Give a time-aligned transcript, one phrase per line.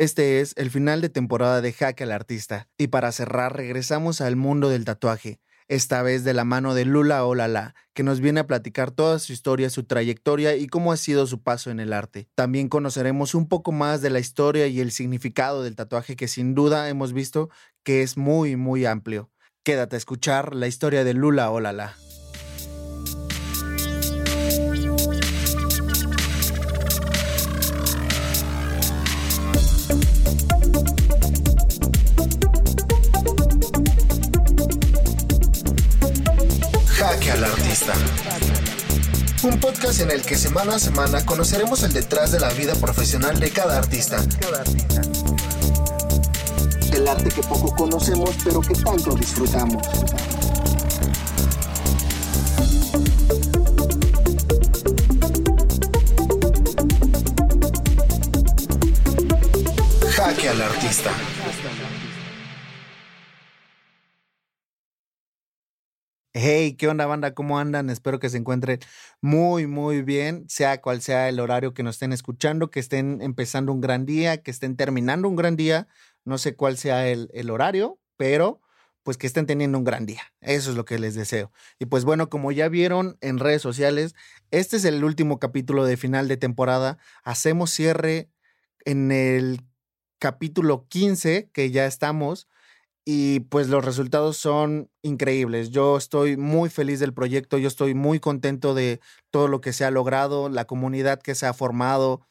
[0.00, 2.70] Este es el final de temporada de Hack al Artista.
[2.78, 7.22] Y para cerrar, regresamos al mundo del tatuaje, esta vez de la mano de Lula
[7.26, 11.26] Olala, que nos viene a platicar toda su historia, su trayectoria y cómo ha sido
[11.26, 12.30] su paso en el arte.
[12.34, 16.54] También conoceremos un poco más de la historia y el significado del tatuaje que sin
[16.54, 17.50] duda hemos visto
[17.84, 19.28] que es muy, muy amplio.
[19.64, 21.94] Quédate a escuchar la historia de Lula Olala.
[37.44, 37.94] Al artista.
[39.44, 43.40] Un podcast en el que semana a semana conoceremos el detrás de la vida profesional
[43.40, 44.22] de cada artista.
[46.92, 49.82] El arte que poco conocemos pero que tanto disfrutamos.
[60.10, 61.10] Jaque al artista.
[66.32, 67.34] Hey, ¿qué onda banda?
[67.34, 67.90] ¿Cómo andan?
[67.90, 68.78] Espero que se encuentren
[69.20, 73.72] muy, muy bien, sea cual sea el horario que nos estén escuchando, que estén empezando
[73.72, 75.88] un gran día, que estén terminando un gran día,
[76.24, 78.60] no sé cuál sea el, el horario, pero
[79.02, 80.22] pues que estén teniendo un gran día.
[80.40, 81.50] Eso es lo que les deseo.
[81.80, 84.14] Y pues bueno, como ya vieron en redes sociales,
[84.52, 86.98] este es el último capítulo de final de temporada.
[87.24, 88.30] Hacemos cierre
[88.84, 89.62] en el
[90.20, 92.46] capítulo 15, que ya estamos
[93.04, 95.70] y pues los resultados son increíbles.
[95.70, 99.84] Yo estoy muy feliz del proyecto, yo estoy muy contento de todo lo que se
[99.84, 102.26] ha logrado, la comunidad que se ha formado,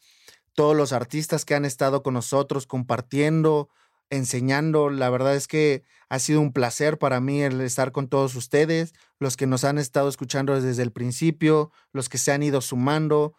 [0.54, 3.70] todos los artistas que han estado con nosotros compartiendo,
[4.10, 4.90] enseñando.
[4.90, 8.94] La verdad es que ha sido un placer para mí el estar con todos ustedes,
[9.20, 13.36] los que nos han estado escuchando desde el principio, los que se han ido sumando.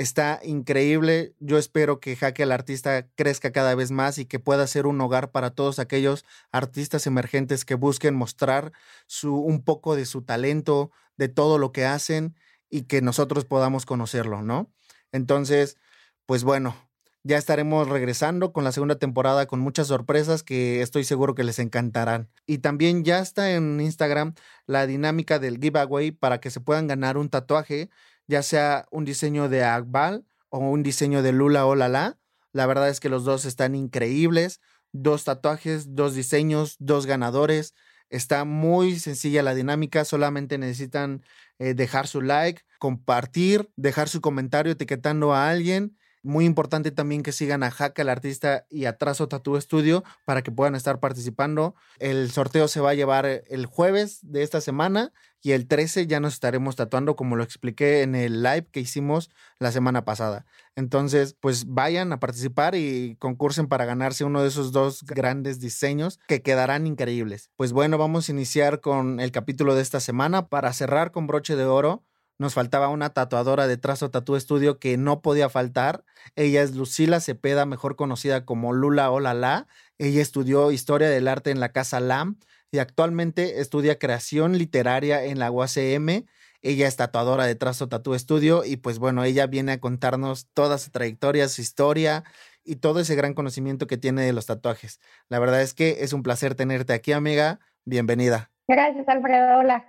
[0.00, 1.34] Está increíble.
[1.40, 4.98] Yo espero que Jaque al Artista crezca cada vez más y que pueda ser un
[5.02, 8.72] hogar para todos aquellos artistas emergentes que busquen mostrar
[9.06, 12.34] su, un poco de su talento, de todo lo que hacen
[12.70, 14.72] y que nosotros podamos conocerlo, ¿no?
[15.12, 15.76] Entonces,
[16.24, 16.74] pues bueno,
[17.22, 21.58] ya estaremos regresando con la segunda temporada con muchas sorpresas que estoy seguro que les
[21.58, 22.30] encantarán.
[22.46, 24.32] Y también ya está en Instagram
[24.64, 27.90] la dinámica del giveaway para que se puedan ganar un tatuaje
[28.30, 32.18] ya sea un diseño de Akbal o un diseño de Lula o Lala.
[32.52, 34.60] La verdad es que los dos están increíbles.
[34.92, 37.74] Dos tatuajes, dos diseños, dos ganadores.
[38.08, 41.24] Está muy sencilla la dinámica, solamente necesitan
[41.58, 47.32] eh, dejar su like, compartir, dejar su comentario etiquetando a alguien muy importante también que
[47.32, 51.74] sigan a Jaca, el artista, y a Trazo Tattoo Studio para que puedan estar participando.
[51.98, 56.20] El sorteo se va a llevar el jueves de esta semana y el 13 ya
[56.20, 60.44] nos estaremos tatuando, como lo expliqué en el live que hicimos la semana pasada.
[60.76, 66.20] Entonces, pues vayan a participar y concursen para ganarse uno de esos dos grandes diseños
[66.28, 67.50] que quedarán increíbles.
[67.56, 71.56] Pues bueno, vamos a iniciar con el capítulo de esta semana para cerrar con broche
[71.56, 72.04] de oro
[72.40, 76.04] nos faltaba una tatuadora de Trazo Tatú Estudio que no podía faltar.
[76.36, 79.66] Ella es Lucila Cepeda, mejor conocida como Lula Olala.
[79.98, 82.38] Ella estudió Historia del Arte en la Casa LAM
[82.72, 86.24] y actualmente estudia Creación Literaria en la UACM.
[86.62, 90.78] Ella es tatuadora de Trazo Tatú Estudio y pues bueno, ella viene a contarnos toda
[90.78, 92.24] su trayectoria, su historia
[92.64, 94.98] y todo ese gran conocimiento que tiene de los tatuajes.
[95.28, 97.60] La verdad es que es un placer tenerte aquí, amiga.
[97.84, 98.50] Bienvenida.
[98.66, 99.58] Gracias, Alfredo.
[99.58, 99.84] Hola.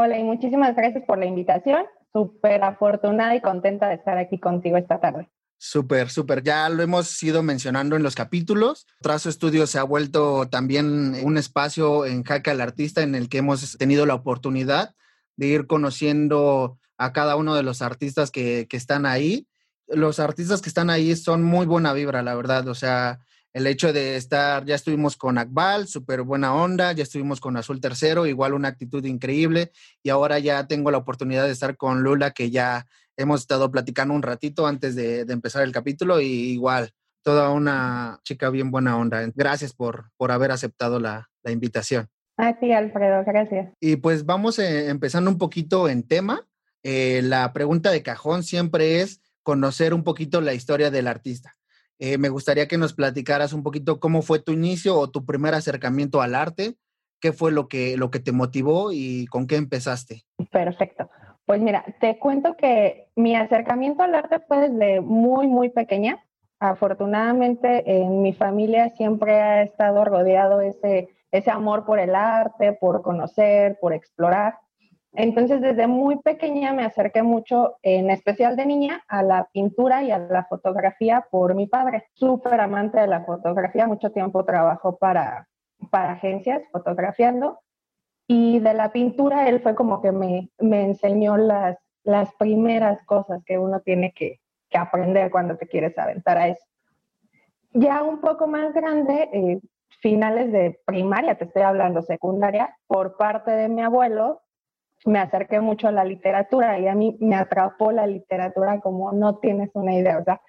[0.00, 1.82] Hola y muchísimas gracias por la invitación.
[2.12, 5.28] Súper afortunada y contenta de estar aquí contigo esta tarde.
[5.56, 6.44] Súper, súper.
[6.44, 8.86] Ya lo hemos ido mencionando en los capítulos.
[9.00, 13.38] Trazo Estudio se ha vuelto también un espacio en Jaque al Artista en el que
[13.38, 14.94] hemos tenido la oportunidad
[15.34, 19.48] de ir conociendo a cada uno de los artistas que, que están ahí.
[19.88, 22.68] Los artistas que están ahí son muy buena vibra, la verdad.
[22.68, 23.18] O sea,
[23.52, 27.80] el hecho de estar, ya estuvimos con Akbal, súper buena onda, ya estuvimos con Azul
[27.80, 29.72] Tercero, igual una actitud increíble,
[30.02, 32.86] y ahora ya tengo la oportunidad de estar con Lula, que ya
[33.16, 36.90] hemos estado platicando un ratito antes de, empezar el capítulo, y igual,
[37.22, 39.22] toda una chica bien buena onda.
[39.34, 42.08] Gracias por, por haber aceptado la, invitación.
[42.36, 43.72] A ti, Alfredo, gracias.
[43.80, 46.46] Y pues vamos eh, empezando un poquito en tema.
[46.82, 51.57] Eh, la pregunta de cajón siempre es conocer un poquito la historia del artista.
[51.98, 55.54] Eh, me gustaría que nos platicaras un poquito cómo fue tu inicio o tu primer
[55.54, 56.76] acercamiento al arte,
[57.20, 60.22] qué fue lo que, lo que te motivó y con qué empezaste.
[60.50, 61.10] Perfecto.
[61.44, 66.24] Pues mira, te cuento que mi acercamiento al arte fue desde muy, muy pequeña.
[66.60, 73.02] Afortunadamente en mi familia siempre ha estado rodeado ese, ese amor por el arte, por
[73.02, 74.58] conocer, por explorar.
[75.20, 80.12] Entonces, desde muy pequeña me acerqué mucho, en especial de niña, a la pintura y
[80.12, 82.04] a la fotografía por mi padre.
[82.12, 85.48] Súper amante de la fotografía, mucho tiempo trabajó para,
[85.90, 87.58] para agencias fotografiando.
[88.28, 93.42] Y de la pintura, él fue como que me, me enseñó las, las primeras cosas
[93.44, 94.38] que uno tiene que,
[94.70, 96.64] que aprender cuando te quieres aventar a eso.
[97.72, 99.60] Ya un poco más grande, eh,
[100.00, 104.42] finales de primaria, te estoy hablando secundaria, por parte de mi abuelo,
[105.04, 109.38] me acerqué mucho a la literatura y a mí me atrapó la literatura como no
[109.38, 110.18] tienes una idea.
[110.18, 110.40] O sea,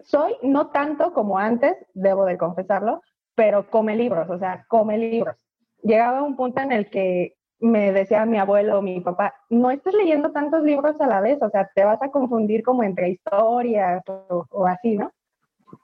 [0.00, 3.02] soy no tanto como antes, debo de confesarlo,
[3.34, 5.36] pero come libros, o sea, come libros.
[5.82, 9.94] Llegaba un punto en el que me decía mi abuelo o mi papá, no estés
[9.94, 14.02] leyendo tantos libros a la vez, o sea, te vas a confundir como entre historias
[14.08, 15.12] o, así, ¿no?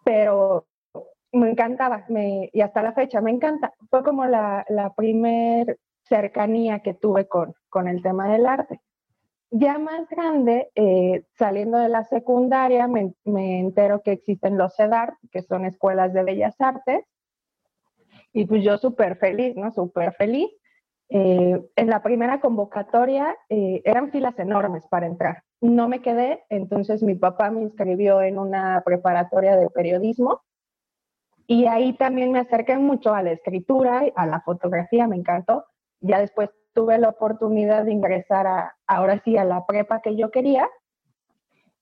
[0.04, 0.66] Pero
[1.32, 3.72] me encantaba, y hasta la fecha me encanta.
[3.88, 5.78] Fue como la, la primer
[6.10, 8.82] cercanía que tuve con, con el tema del arte.
[9.50, 15.16] Ya más grande, eh, saliendo de la secundaria, me, me, entero que existen los CEDAR,
[15.32, 17.04] que son escuelas de bellas artes,
[18.32, 19.72] y pues yo súper feliz, ¿no?
[19.72, 20.50] Súper feliz.
[21.08, 25.42] Eh, en la primera convocatoria eh, eran filas enormes para entrar.
[25.60, 30.42] No me quedé, entonces mi papá me inscribió en una preparatoria de periodismo
[31.48, 35.64] y ahí también me acerqué mucho a la escritura, a la fotografía, me encantó.
[36.00, 40.30] Ya después tuve la oportunidad de ingresar a, ahora sí, a la prepa que yo
[40.30, 40.68] quería.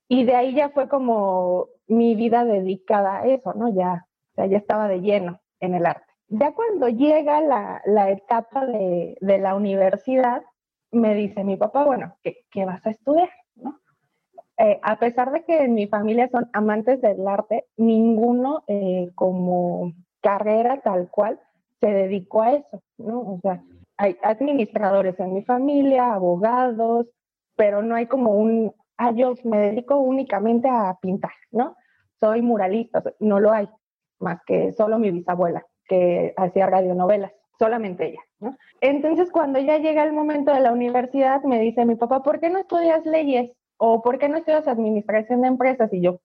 [0.09, 3.69] Y de ahí ya fue como mi vida dedicada a eso, ¿no?
[3.75, 4.07] Ya,
[4.37, 6.07] ya estaba de lleno en el arte.
[6.29, 10.43] Ya cuando llega la, etapa de, de, la universidad,
[10.91, 13.31] me dice mi papá, bueno, ¿qué, qué vas a estudiar?
[13.57, 13.81] ¿no?
[14.59, 19.93] Eh, a pesar de que en mi familia son amantes del arte, ninguno eh, como
[20.21, 21.41] carrera tal cual
[21.81, 23.21] se dedicó a eso, ¿no?
[23.21, 23.63] O sea,
[23.99, 27.07] hay administradores en mi familia, abogados,
[27.57, 31.77] pero no hay como un, ah, yo me dedico únicamente a pintar, ¿no?
[32.21, 33.69] Soy muralista, no lo hay,
[34.21, 38.57] más que solo mi bisabuela, que hacía radionovelas, solamente ella, ¿no?
[38.81, 42.51] Entonces, cuando ya llega el momento de la universidad, me dice mi papá, ¿por qué
[42.51, 43.51] no estudias leyes?
[43.79, 45.93] ¿O por qué no estudias administración de empresas?
[45.93, 46.21] Y yo,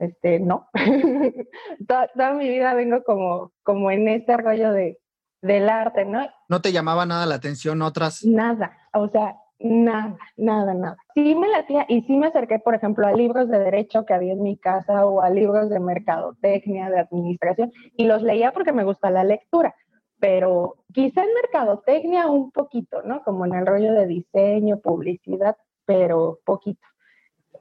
[0.00, 0.68] este, no.
[1.88, 4.98] toda, toda, mi vida vengo como, como en este rollo de,
[5.46, 6.26] del arte, ¿no?
[6.48, 8.24] ¿No te llamaba nada la atención otras?
[8.24, 10.96] Nada, o sea, nada, nada, nada.
[11.14, 14.32] Sí me latía y sí me acerqué, por ejemplo, a libros de derecho que había
[14.32, 18.84] en mi casa o a libros de mercadotecnia, de administración, y los leía porque me
[18.84, 19.74] gusta la lectura,
[20.18, 23.22] pero quizá en mercadotecnia un poquito, ¿no?
[23.22, 26.86] Como en el rollo de diseño, publicidad, pero poquito.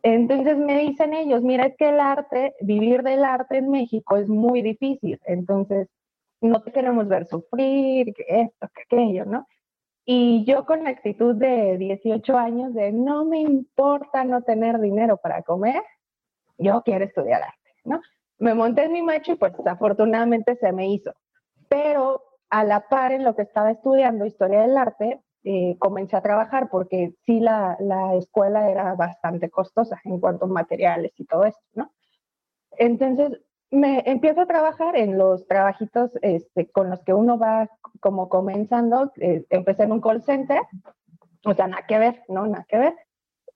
[0.03, 4.27] Entonces me dicen ellos, mira, es que el arte, vivir del arte en México es
[4.27, 5.19] muy difícil.
[5.25, 5.87] Entonces,
[6.45, 9.47] no queremos ver sufrir, que esto, que aquello, ¿no?
[10.05, 15.17] Y yo con la actitud de 18 años de no me importa no tener dinero
[15.17, 15.81] para comer,
[16.57, 18.01] yo quiero estudiar arte, ¿no?
[18.37, 21.11] Me monté en mi macho y pues afortunadamente se me hizo.
[21.69, 26.21] Pero a la par en lo que estaba estudiando historia del arte, eh, comencé a
[26.21, 31.45] trabajar porque sí la, la escuela era bastante costosa en cuanto a materiales y todo
[31.45, 31.91] esto, ¿no?
[32.77, 33.41] Entonces
[33.75, 39.11] me empiezo a trabajar en los trabajitos este, con los que uno va como comenzando.
[39.17, 40.61] Eh, empecé en un call center,
[41.45, 42.47] o sea, nada que ver, ¿no?
[42.47, 42.95] Nada que ver.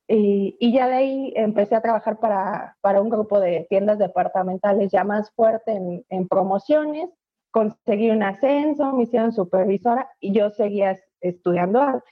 [0.08, 4.92] Y, y ya de ahí empecé a trabajar para, para, un grupo de tiendas departamentales
[4.92, 7.10] ya más fuerte en, en promociones.
[7.52, 12.10] Conseguí un ascenso, me hicieron supervisora y yo seguía estudiando arte.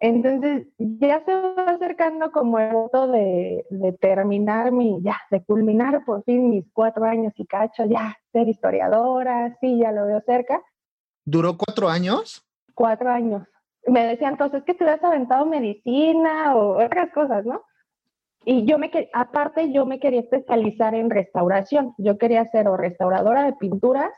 [0.00, 6.04] Entonces ya se va acercando como el momento de, de, terminar mi, ya, de culminar
[6.04, 10.60] por fin mis cuatro años y cacho, ya, ser historiadora, sí, ya lo veo cerca.
[11.24, 12.44] ¿Duró cuatro años?
[12.74, 13.46] Cuatro años.
[13.86, 17.62] Me decían entonces que te hubieras aventado medicina o otras cosas, ¿no?
[18.44, 21.94] Y yo me, aparte yo me quería especializar en restauración.
[21.96, 24.12] Yo quería ser o restauradora de pinturas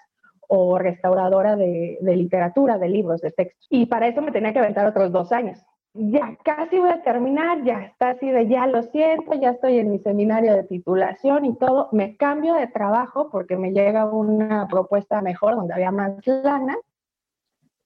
[0.48, 3.66] o restauradora de, de, literatura, de libros, de textos.
[3.70, 5.64] Y para eso me tenía que aventar otros dos años
[5.98, 9.90] ya casi voy a terminar, ya está así de ya lo siento, ya estoy en
[9.90, 15.22] mi seminario de titulación y todo, me cambio de trabajo porque me llega una propuesta
[15.22, 16.76] mejor donde había más lana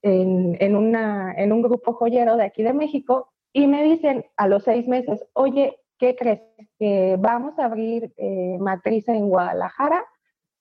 [0.03, 4.49] en, en, una, en un grupo joyero de aquí de México y me dicen a
[4.49, 6.41] los seis meses, oye, ¿qué crees?
[6.79, 10.05] Que vamos a abrir eh, matriz en Guadalajara,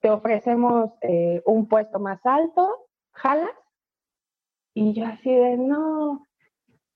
[0.02, 3.52] te ofrecemos eh, un puesto más alto, jalas.
[4.74, 6.26] Y yo así de, no,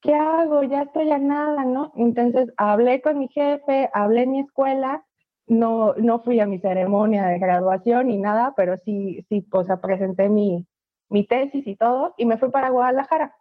[0.00, 0.62] ¿qué hago?
[0.62, 1.92] Ya estoy a nada, ¿no?
[1.96, 5.04] Entonces hablé con mi jefe, hablé en mi escuela,
[5.46, 9.80] no, no fui a mi ceremonia de graduación ni nada, pero sí, sí, o sea,
[9.80, 10.66] presenté mi,
[11.10, 13.34] mi tesis y todo, y me fui para Guadalajara.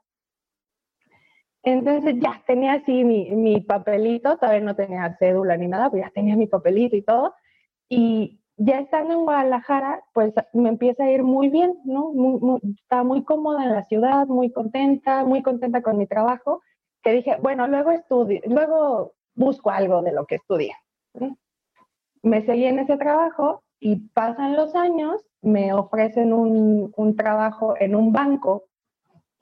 [1.64, 6.12] Entonces ya tenía así mi, mi, papelito, todavía no tenía cédula ni nada, pero ya
[6.12, 7.34] tenía mi papelito y todo.
[7.88, 12.12] Y ya estando en Guadalajara, pues me empieza a ir muy bien, ¿no?
[12.14, 16.62] Muy, estaba muy cómoda en la ciudad, muy contenta, muy contenta con mi trabajo,
[17.02, 20.74] que dije, bueno, luego estudio, luego busco algo de lo que estudié.
[22.22, 27.96] Me seguí en ese trabajo y pasan los años, me ofrecen un, un trabajo en
[27.96, 28.66] un banco,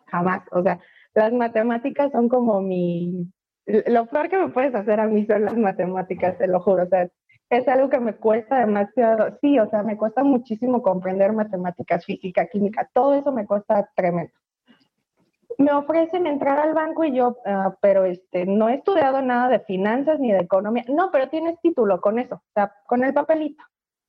[0.07, 0.79] jamás, o sea,
[1.13, 3.27] las matemáticas son como mi...
[3.65, 6.83] Lo peor que me puedes hacer a mí son las matemáticas, te lo juro.
[6.83, 7.07] O sea,
[7.51, 9.37] es algo que me cuesta demasiado.
[9.41, 12.89] Sí, o sea, me cuesta muchísimo comprender matemáticas, física, química.
[12.93, 14.31] Todo eso me cuesta tremendo.
[15.57, 19.59] Me ofrecen entrar al banco y yo, uh, pero este, no he estudiado nada de
[19.59, 20.85] finanzas ni de economía.
[20.87, 23.61] No, pero tienes título con eso, o sea, con el papelito.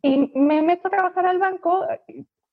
[0.03, 1.85] Y me meto a trabajar al banco,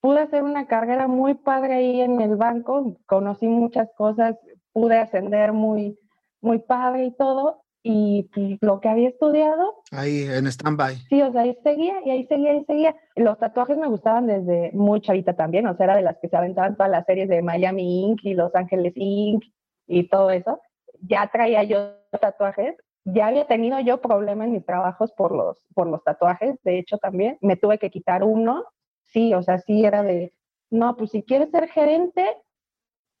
[0.00, 4.36] pude hacer una carrera muy padre ahí en el banco, conocí muchas cosas,
[4.72, 5.96] pude ascender muy,
[6.40, 8.28] muy padre y todo, y
[8.60, 9.82] lo que había estudiado.
[9.90, 10.96] Ahí en stand-by.
[11.08, 12.96] Sí, o sea, ahí seguía y ahí seguía y seguía.
[13.16, 16.36] Los tatuajes me gustaban desde muy chavita también, o sea, era de las que se
[16.36, 18.24] aventaban todas las series de Miami Inc.
[18.24, 19.44] y Los Ángeles Inc.
[19.86, 20.60] y todo eso.
[21.00, 25.86] Ya traía yo tatuajes, ya había tenido yo problemas en mis trabajos por los, por
[25.86, 27.38] los tatuajes, de hecho también.
[27.40, 28.64] Me tuve que quitar uno
[29.12, 30.32] sí, o sea, sí era de,
[30.70, 32.24] no, pues si quieres ser gerente,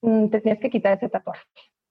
[0.02, 1.42] mm, te tienes que quitar ese tatuaje.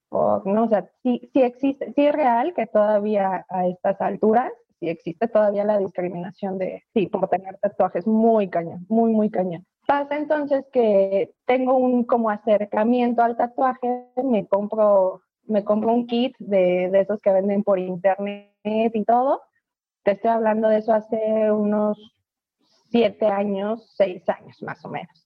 [0.09, 4.89] O, no, o sea, sí, sí existe, es real que todavía a estas alturas, sí
[4.89, 9.65] existe todavía la discriminación de, sí, por tener tatuajes muy cañón, muy, muy cañón.
[9.85, 16.35] Pasa entonces que tengo un como acercamiento al tatuaje, me compro, me compro un kit
[16.39, 19.41] de, de esos que venden por internet y todo.
[20.03, 21.97] Te estoy hablando de eso hace unos
[22.89, 25.18] siete años, seis años más o menos.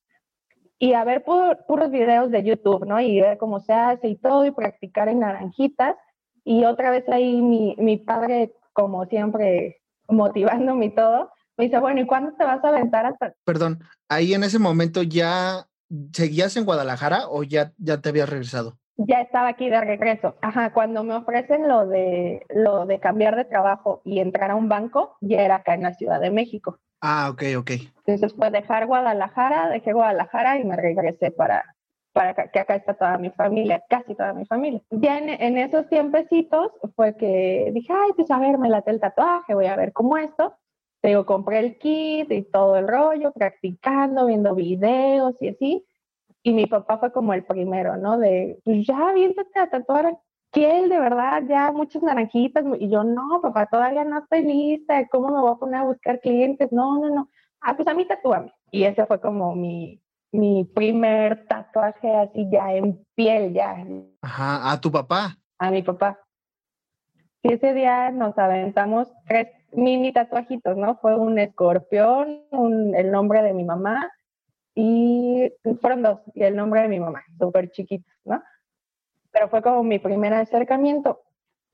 [0.80, 3.00] Y a ver puros videos de YouTube, ¿no?
[3.00, 5.96] Y ver cómo se hace y todo, y practicar en naranjitas.
[6.44, 12.02] Y otra vez ahí mi, mi padre, como siempre, motivándome y todo, me dice, bueno,
[12.02, 13.34] ¿y cuándo te vas a aventar hasta...?
[13.46, 15.68] Perdón, ahí en ese momento ya
[16.12, 18.78] seguías en Guadalajara o ya, ya te habías regresado?
[18.98, 20.36] Ya estaba aquí de regreso.
[20.42, 24.70] Ajá, cuando me ofrecen lo de, lo de cambiar de trabajo y entrar a un
[24.70, 26.80] banco, ya era acá en la Ciudad de México.
[27.02, 27.72] Ah, ok, ok.
[28.06, 31.76] Entonces fue dejar Guadalajara, dejé Guadalajara y me regresé para,
[32.14, 34.82] para que acá está toda mi familia, casi toda mi familia.
[34.92, 39.56] Ya en, esos tiempecitos fue que dije, ay, pues a ver, me late el tatuaje,
[39.56, 40.56] voy a ver cómo esto.
[41.02, 45.86] Te digo, compré el kit y todo el rollo, practicando, viendo videos y así.
[46.44, 48.18] Y mi papá fue como el primero, ¿no?
[48.18, 50.18] De, pues ya, viéntate a tatuar
[50.62, 52.64] él de verdad, ya muchas naranjitas.
[52.80, 55.08] Y yo, no, papá, todavía no estoy lista.
[55.08, 56.72] ¿Cómo me voy a poner a buscar clientes?
[56.72, 57.30] No, no, no.
[57.62, 58.54] Ah, pues a mí tatúame.
[58.72, 63.84] Y ese fue como mi, mi primer tatuaje así ya en piel, ya.
[64.22, 65.38] Ajá, a tu papá.
[65.58, 66.20] A mi papá.
[67.42, 70.98] Y ese día nos aventamos tres mini tatuajitos, ¿no?
[70.98, 74.12] Fue un escorpión, un, el nombre de mi mamá
[74.76, 75.52] y
[75.82, 78.42] fueron dos, y el nombre de mi mamá, súper chiquitos, ¿no?
[79.34, 81.24] pero fue como mi primer acercamiento.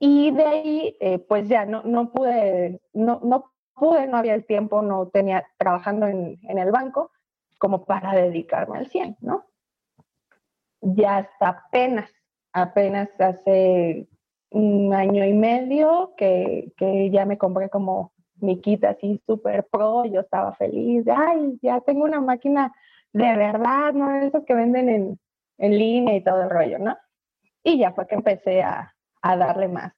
[0.00, 4.46] Y de ahí, eh, pues ya no, no pude, no, no pude, no había el
[4.46, 7.12] tiempo, no tenía trabajando en, en el banco
[7.58, 9.44] como para dedicarme al 100, ¿no?
[10.80, 12.10] Ya hasta apenas,
[12.54, 14.08] apenas hace
[14.48, 20.06] un año y medio que, que ya me compré como mi kit así súper pro,
[20.06, 22.72] yo estaba feliz, de, ay, ya tengo una máquina
[23.12, 24.14] de verdad, ¿no?
[24.16, 25.20] Esas que venden en,
[25.58, 26.96] en línea y todo el rollo, ¿no?
[27.62, 29.92] Y ya fue que empecé a, a darle más,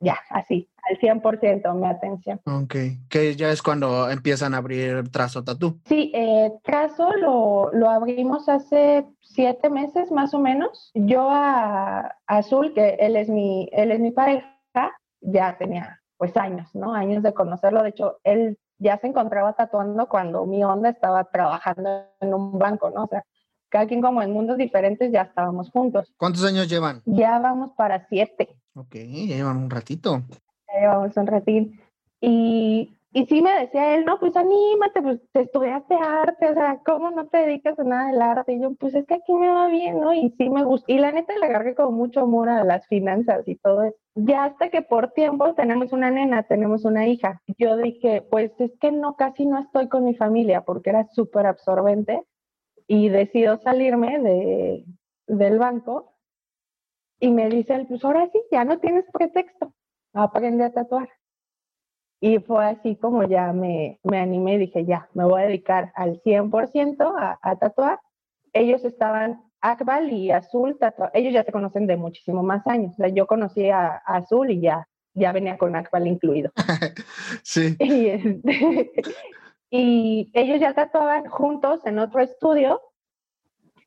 [0.00, 2.40] ya, así, al 100% mi atención.
[2.46, 2.74] Ok,
[3.08, 5.80] que ya es cuando empiezan a abrir Trazo Tatú.
[5.86, 10.90] Sí, eh, Trazo lo, lo, abrimos hace siete meses más o menos.
[10.94, 14.46] Yo a, Azul, que él es, mi, él es mi pareja,
[15.20, 16.94] ya tenía pues años, ¿no?
[16.94, 17.82] Años de conocerlo.
[17.82, 22.90] De hecho, él ya se encontraba tatuando cuando mi onda estaba trabajando en un banco,
[22.90, 23.04] ¿no?
[23.04, 23.24] O sea,
[23.68, 26.12] cada quien como en mundos diferentes, ya estábamos juntos.
[26.16, 27.02] ¿Cuántos años llevan?
[27.06, 28.56] Ya vamos para siete.
[28.74, 30.22] Ok, ya llevan un ratito.
[30.68, 31.72] Ya llevamos un ratito.
[32.20, 36.80] Y y sí me decía él, no, pues anímate, pues te estudiaste arte, o sea,
[36.84, 38.54] ¿cómo no te dedicas a nada del arte?
[38.54, 40.12] Y yo, pues es que aquí me va bien, ¿no?
[40.12, 40.92] Y sí me gusta.
[40.92, 43.96] Y la neta le agarré como mucho amor a las finanzas y todo eso.
[44.16, 47.40] Ya hasta que por tiempo tenemos una nena, tenemos una hija.
[47.56, 51.46] Yo dije, pues es que no, casi no estoy con mi familia porque era súper
[51.46, 52.20] absorbente
[52.88, 54.84] y decido salirme de,
[55.28, 56.16] del banco
[57.20, 59.72] y me dice él, pues ahora sí, ya no tienes pretexto,
[60.14, 61.08] aprende a tatuar.
[62.20, 65.92] Y fue así como ya me, me animé y dije, ya, me voy a dedicar
[65.94, 68.00] al 100% a, a tatuar.
[68.52, 70.76] Ellos estaban, Akbal y Azul,
[71.14, 72.92] ellos ya se conocen de muchísimo más años.
[72.92, 76.52] O sea, yo conocí a, Azul y ya, ya venía con Akbal incluido.
[77.42, 77.76] sí.
[77.80, 78.92] Y, este,
[79.70, 82.80] y ellos ya tatuaban juntos en otro estudio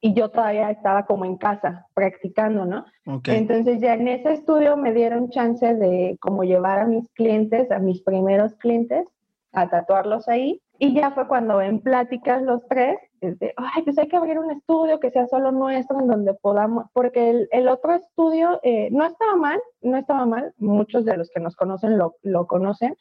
[0.02, 2.86] y yo todavía estaba como en casa practicando, ¿no?
[3.26, 7.80] Entonces ya en ese estudio me dieron chance de como llevar a mis clientes, a
[7.80, 9.08] mis primeros clientes,
[9.54, 10.62] a tatuarlos ahí.
[10.80, 14.52] Y ya fue cuando en pláticas los tres, de, ay, pues hay que abrir un
[14.52, 19.04] estudio que sea solo nuestro, en donde podamos, porque el, el otro estudio eh, no
[19.06, 22.96] estaba mal, no estaba mal, muchos de los que nos conocen lo, lo conocen,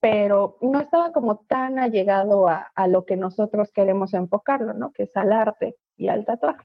[0.00, 4.92] pero no estaba como tan allegado a, a, lo que nosotros queremos enfocarlo, ¿no?
[4.92, 6.64] Que es al arte y al tatuaje.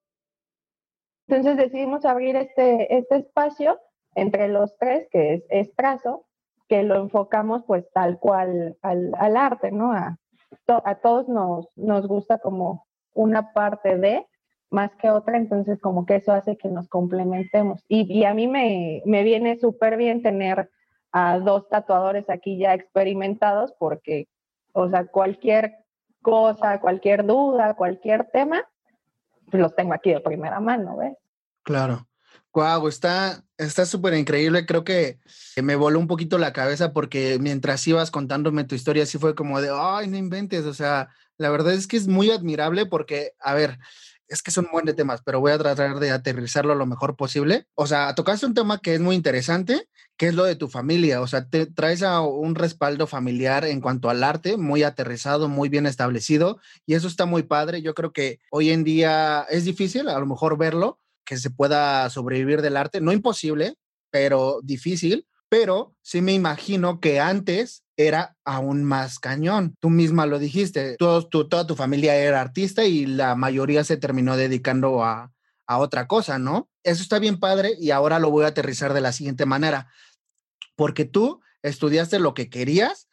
[1.31, 3.79] Entonces decidimos abrir este, este espacio
[4.15, 6.25] entre los tres, que es, es trazo,
[6.67, 9.93] que lo enfocamos pues tal cual al, al arte, ¿no?
[9.93, 10.17] A,
[10.67, 14.27] a todos nos, nos gusta como una parte de
[14.71, 17.81] más que otra, entonces como que eso hace que nos complementemos.
[17.87, 20.69] Y, y a mí me, me viene súper bien tener
[21.13, 24.27] a dos tatuadores aquí ya experimentados porque,
[24.73, 25.75] o sea, cualquier
[26.21, 28.65] cosa, cualquier duda, cualquier tema,
[29.49, 31.17] pues los tengo aquí de primera mano, ¿ves?
[31.65, 32.07] Claro.
[32.53, 34.65] Wow, está está súper increíble.
[34.65, 35.19] Creo que
[35.61, 39.61] me voló un poquito la cabeza porque mientras ibas contándome tu historia, sí fue como
[39.61, 40.65] de, ay, no inventes.
[40.65, 43.77] O sea, la verdad es que es muy admirable porque, a ver,
[44.27, 47.15] es que son un buen de temas, pero voy a tratar de aterrizarlo lo mejor
[47.15, 47.67] posible.
[47.75, 51.21] O sea, tocaste un tema que es muy interesante, que es lo de tu familia.
[51.21, 55.69] O sea, te traes a un respaldo familiar en cuanto al arte, muy aterrizado, muy
[55.69, 57.81] bien establecido, y eso está muy padre.
[57.81, 60.99] Yo creo que hoy en día es difícil a lo mejor verlo,
[61.31, 62.99] que se pueda sobrevivir del arte.
[62.99, 63.75] No imposible,
[64.09, 65.25] pero difícil.
[65.47, 69.75] Pero sí me imagino que antes era aún más cañón.
[69.79, 73.95] Tú misma lo dijiste, todos, tu, toda tu familia era artista y la mayoría se
[73.95, 75.31] terminó dedicando a,
[75.67, 76.69] a otra cosa, ¿no?
[76.83, 79.89] Eso está bien padre y ahora lo voy a aterrizar de la siguiente manera.
[80.75, 83.07] Porque tú estudiaste lo que querías,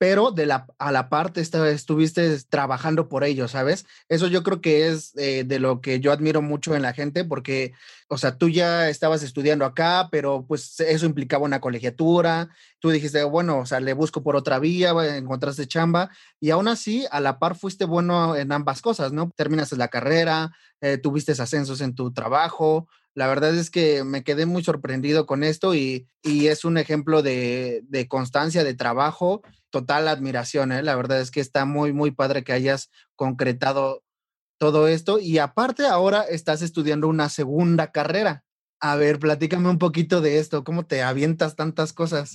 [0.00, 3.84] pero de la, a la parte estuviste trabajando por ello, ¿sabes?
[4.08, 7.22] Eso yo creo que es eh, de lo que yo admiro mucho en la gente,
[7.22, 7.74] porque,
[8.08, 13.22] o sea, tú ya estabas estudiando acá, pero pues eso implicaba una colegiatura, tú dijiste,
[13.24, 16.08] bueno, o sea, le busco por otra vía, encontraste chamba,
[16.40, 19.30] y aún así, a la par fuiste bueno en ambas cosas, ¿no?
[19.36, 24.46] Terminaste la carrera, eh, tuviste ascensos en tu trabajo, la verdad es que me quedé
[24.46, 30.08] muy sorprendido con esto y, y es un ejemplo de, de, constancia, de trabajo, total
[30.08, 30.72] admiración.
[30.72, 30.82] ¿eh?
[30.82, 34.04] La verdad es que está muy, muy padre que hayas concretado
[34.58, 38.44] todo esto y aparte ahora estás estudiando una segunda carrera.
[38.78, 42.34] A ver, platícame un poquito de esto, ¿cómo te avientas tantas cosas?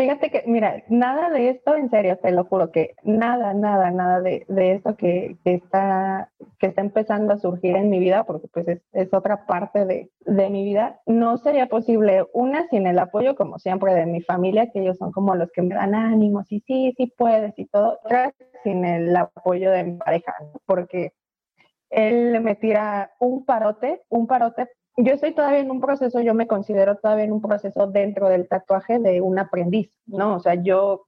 [0.00, 4.22] Fíjate que, mira, nada de esto, en serio, te lo juro que nada, nada, nada
[4.22, 8.48] de, de esto que, que, está, que está empezando a surgir en mi vida, porque
[8.48, 12.98] pues es, es otra parte de, de, mi vida, no sería posible, una, sin el
[12.98, 16.50] apoyo, como siempre, de mi familia, que ellos son como los que me dan ánimos
[16.50, 18.32] y sí, sí puedes y todo, otra,
[18.64, 20.32] sin el apoyo de mi pareja,
[20.64, 21.12] porque
[21.90, 26.46] él me tira un parote, un parote yo estoy todavía en un proceso, yo me
[26.46, 30.36] considero todavía en un proceso dentro del tatuaje de un aprendiz, ¿no?
[30.36, 31.06] O sea, yo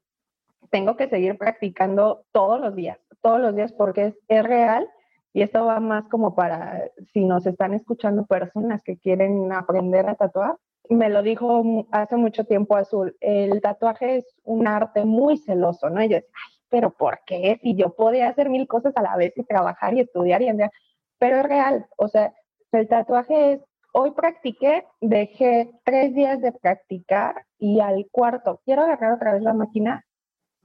[0.70, 4.88] tengo que seguir practicando todos los días, todos los días porque es, es real
[5.32, 10.14] y esto va más como para si nos están escuchando personas que quieren aprender a
[10.14, 10.56] tatuar.
[10.88, 16.02] Me lo dijo hace mucho tiempo Azul, el tatuaje es un arte muy celoso, ¿no?
[16.02, 17.58] Y yo decía, ay, pero ¿por qué?
[17.62, 20.70] Si yo podía hacer mil cosas a la vez y trabajar y estudiar y andar,
[21.18, 22.34] pero es real, o sea,
[22.72, 23.60] el tatuaje es,
[23.92, 29.54] hoy practiqué, dejé tres días de practicar y al cuarto, quiero agarrar otra vez la
[29.54, 30.04] máquina,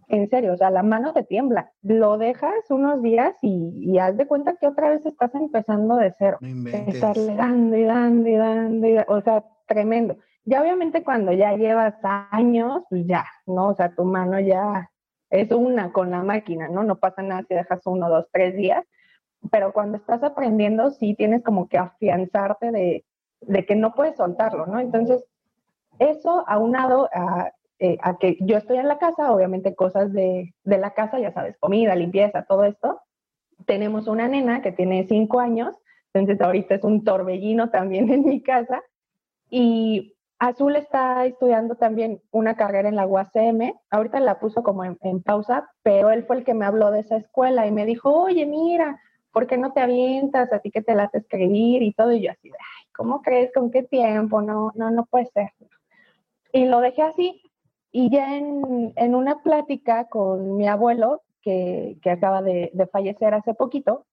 [0.07, 1.71] en serio, o sea, la mano te tiembla.
[1.81, 6.37] Lo dejas unos días y, haz de cuenta que otra vez estás empezando de cero.
[6.41, 10.17] Estarle dando y dando y dando, y o sea, tremendo.
[10.45, 11.95] Ya obviamente cuando ya llevas
[12.31, 13.67] años, pues ya, ¿no?
[13.67, 14.89] O sea, tu mano ya
[15.29, 16.83] es una con la máquina, ¿no?
[16.83, 18.85] No pasa nada si dejas uno, dos, tres días.
[19.51, 23.05] Pero cuando estás aprendiendo, sí tienes como que afianzarte de,
[23.41, 24.79] de que no puedes soltarlo, ¿no?
[24.79, 25.23] Entonces,
[25.99, 30.77] eso aunado a eh, a que yo estoy en la casa, obviamente cosas de, de,
[30.79, 33.01] la casa, ya sabes, comida, limpieza, todo esto.
[33.67, 35.75] Tenemos una nena que tiene cinco años,
[36.11, 38.81] entonces ahorita es un torbellino también en mi casa.
[39.51, 44.97] Y Azul está estudiando también una carrera en la UACM, ahorita la puso como en,
[45.01, 48.11] en pausa, pero él fue el que me habló de esa escuela y me dijo,
[48.11, 48.99] oye, mira,
[49.37, 50.51] ¿por qué no te avientas?
[50.51, 52.11] A ti que te la hace escribir y todo.
[52.11, 53.51] Y yo así, ay, ¿cómo crees?
[53.53, 54.41] ¿Con qué tiempo?
[54.41, 55.51] No, no, no puede ser.
[56.51, 57.43] Y lo dejé así.
[57.91, 64.07] Y ya en, una plática con mi abuelo, que, acaba de, fallecer hace poquito,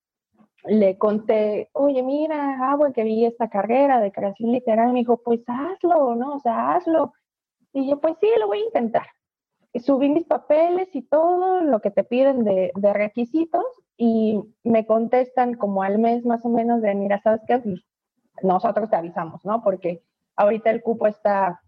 [0.65, 4.93] le conté, oye, mira, abuelo, que vi esta carrera de creación literaria.
[4.93, 6.35] Me dijo, pues hazlo, ¿no?
[6.35, 7.15] O sea, hazlo.
[7.73, 9.07] Y yo, pues sí, lo voy a intentar.
[9.73, 13.65] Y subí mis papeles y todo lo que te piden de, de, requisitos
[13.97, 17.59] y me contestan como al mes más o menos de, mira, ¿sabes qué?
[17.59, 17.85] Pues
[18.43, 19.63] nosotros te avisamos, ¿no?
[19.63, 20.03] Porque
[20.37, 21.61] ahorita el cupo está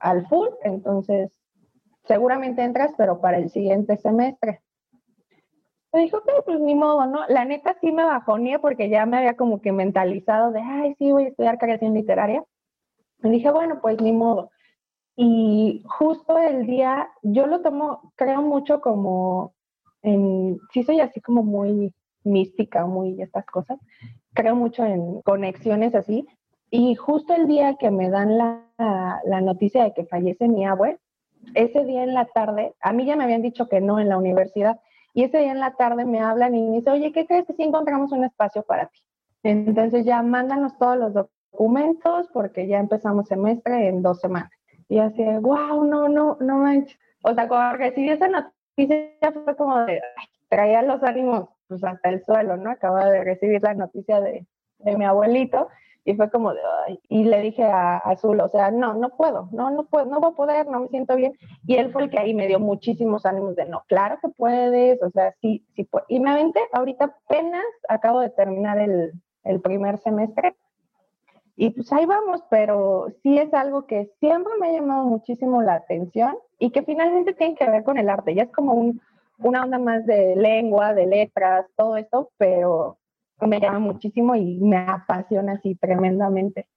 [0.00, 1.40] al full, entonces
[2.04, 4.60] seguramente entras, pero para el siguiente semestre.
[5.92, 7.26] Me dijo, ok, pues ni modo, ¿no?
[7.28, 11.10] La neta sí me bajonía porque ya me había como que mentalizado de, ay, sí,
[11.10, 12.44] voy a estudiar creación literaria.
[13.18, 14.50] Me dije, bueno, pues ni modo.
[15.16, 19.55] Y justo el día, yo lo tomo, creo mucho como,
[20.02, 21.92] en, sí soy así como muy
[22.24, 23.78] mística, muy estas cosas.
[24.34, 26.26] Creo mucho en conexiones así.
[26.70, 28.62] Y justo el día que me dan la,
[29.40, 30.98] noticia de que fallece mi abuelo,
[31.54, 34.18] ese día en la tarde, a mí ya me habían dicho que no en la
[34.18, 34.80] universidad,
[35.14, 37.54] y ese día en la tarde me hablan y me dicen, oye, ¿qué crees que
[37.54, 39.00] si encontramos un espacio para ti?
[39.44, 44.50] Entonces ya mándanos todos los documentos porque ya empezamos semestre en dos semanas.
[44.88, 46.98] Y así, wow, no, no, no manches.
[47.22, 50.00] O sea, cuando recibí esa noticia fue como de,
[50.48, 52.70] traía los ánimos pues hasta el suelo, ¿no?
[52.70, 54.46] Acaba de recibir la noticia de,
[54.78, 55.68] de mi abuelito
[56.06, 56.60] y fue como de,
[57.08, 60.30] y le dije a, Azul, o sea, no, no puedo, no, no puedo, no voy
[60.30, 61.32] a poder, no me siento bien.
[61.66, 65.02] Y él fue el que ahí me dio muchísimos ánimos de, no, claro que puedes,
[65.02, 65.88] o sea, sí, sí.
[66.06, 69.12] Y me aventé, ahorita apenas acabo de terminar el,
[69.42, 70.54] el primer semestre.
[71.56, 75.74] Y pues ahí vamos, pero sí es algo que siempre me ha llamado muchísimo la
[75.76, 78.34] atención y que finalmente tiene que ver con el arte.
[78.34, 79.00] Ya es como un,
[79.38, 82.98] una onda más de lengua, de letras, todo esto, pero
[83.40, 86.68] me llama muchísimo y me apasiona así tremendamente.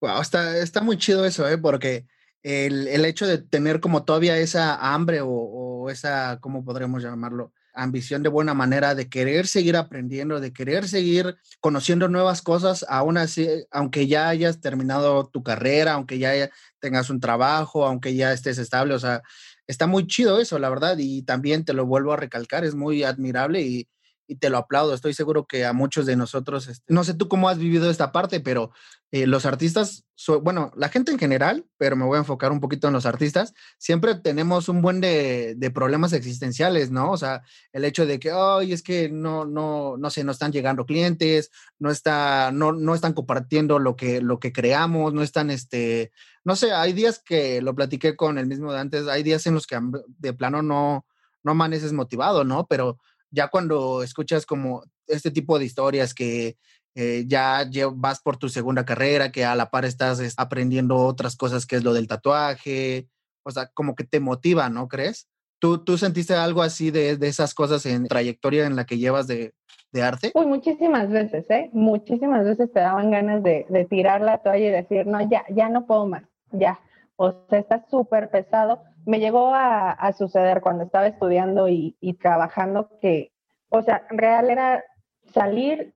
[0.00, 1.56] Wow, está, está muy chido eso, ¿eh?
[1.58, 2.06] Porque
[2.42, 7.52] el, el hecho de tener como todavía esa hambre o, o, esa, ¿cómo podríamos llamarlo?
[7.74, 13.16] Ambición de buena manera de querer seguir aprendiendo, de querer seguir conociendo nuevas cosas, aún
[13.18, 18.58] así, aunque ya hayas terminado tu carrera, aunque ya tengas un trabajo, aunque ya estés
[18.58, 19.22] estable, o sea,
[19.66, 23.04] está muy chido eso, la verdad, y también te lo vuelvo a recalcar, es muy
[23.04, 23.88] admirable y,
[24.30, 24.94] y te lo aplaudo.
[24.94, 28.12] Estoy seguro que a muchos de nosotros, este, no sé tú cómo has vivido esta
[28.12, 28.70] parte, pero
[29.10, 30.04] eh, los artistas,
[30.40, 33.54] bueno, la gente en general, pero me voy a enfocar un poquito en los artistas,
[33.76, 37.10] siempre tenemos un buen de, problemas existenciales, ¿no?
[37.10, 40.52] O sea, el hecho de que, ay, es que no, no, no sé, no están
[40.52, 45.50] llegando clientes, no, está, no, no están compartiendo lo que, lo que creamos, no están,
[45.50, 46.12] este,
[46.44, 49.54] no sé, hay días que lo platiqué con el mismo de antes, hay días en
[49.54, 49.76] los que
[50.18, 51.04] de plano no,
[51.42, 52.68] no amaneces motivado, ¿no?
[52.68, 56.56] Pero ya cuando escuchas como este tipo de historias que
[56.94, 61.66] eh, ya vas por tu segunda carrera, que a la par estás aprendiendo otras cosas
[61.66, 63.08] que es lo del tatuaje,
[63.44, 65.28] o sea, como que te motiva, ¿no crees?
[65.60, 69.26] ¿Tú, tú sentiste algo así de, de esas cosas en trayectoria en la que llevas
[69.26, 69.52] de,
[69.92, 70.32] de arte?
[70.34, 71.70] Uy, muchísimas veces, ¿eh?
[71.72, 75.68] Muchísimas veces te daban ganas de, de tirar la toalla y decir, no, ya, ya
[75.68, 76.80] no puedo más, ya.
[77.16, 83.32] O sea, está súper pesado me llegó a, suceder cuando estaba estudiando y, trabajando que,
[83.68, 84.84] o sea, real era
[85.32, 85.94] salir,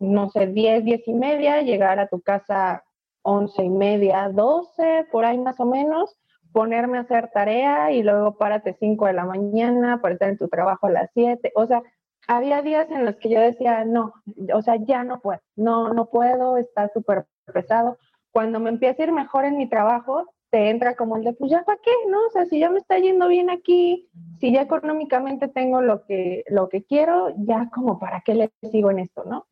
[0.00, 2.84] no sé, 10, 10 y media, llegar a tu casa
[3.22, 6.16] 11 y media, 12, por ahí más o menos,
[6.52, 10.48] ponerme a hacer tarea y luego párate 5 de la mañana para estar en tu
[10.48, 11.52] trabajo a las 7.
[11.56, 11.82] O sea,
[12.28, 14.12] había días en los que yo decía, no,
[14.52, 17.98] o sea, ya no puedo, no, no puedo, está súper pesado.
[18.30, 21.50] Cuando me empieza a ir mejor en mi trabajo, te entra como el de, pues
[21.50, 22.16] ya para qué, ¿no?
[22.28, 26.44] O sea, si ya me está yendo bien aquí, si ya económicamente tengo lo que,
[26.46, 29.46] lo que quiero, ya como para qué le sigo en esto, ¿no?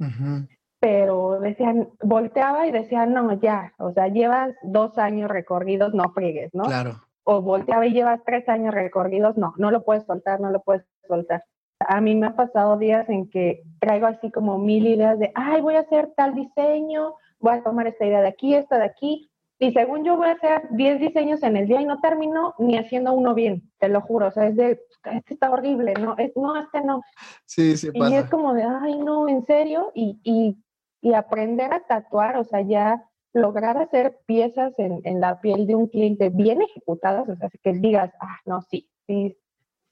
[0.79, 6.55] Pero decían, volteaba y decía, no, ya, o sea, llevas dos años recorridos, no friegues,
[6.55, 6.67] ¿no?
[6.67, 7.01] Claro.
[7.25, 10.85] O volteaba y llevas tres años recorridos, no, no lo puedes soltar, no lo puedes
[11.09, 11.43] soltar.
[11.81, 15.63] A mí me ha pasado días en que traigo así como mil ideas de, ay,
[15.63, 19.32] voy a hacer tal diseño, voy a tomar esta idea de aquí, esta de aquí,
[19.63, 22.77] y según yo voy a hacer 10 diseños en el día y no termino ni
[22.77, 24.27] haciendo uno bien, te lo juro.
[24.27, 26.17] O sea, es de, este está horrible, ¿no?
[26.19, 27.01] Es, no, este no.
[27.47, 28.11] Sí, sí pasa.
[28.11, 29.93] Y es como de, ay, no, en serio.
[29.95, 30.61] Y, y,
[31.01, 35.77] y aprender a tatuar, o sea, ya lograr hacer piezas en, en, la piel de
[35.77, 39.39] un cliente bien ejecutadas, o sea, que digas, ah, no, sí, sí,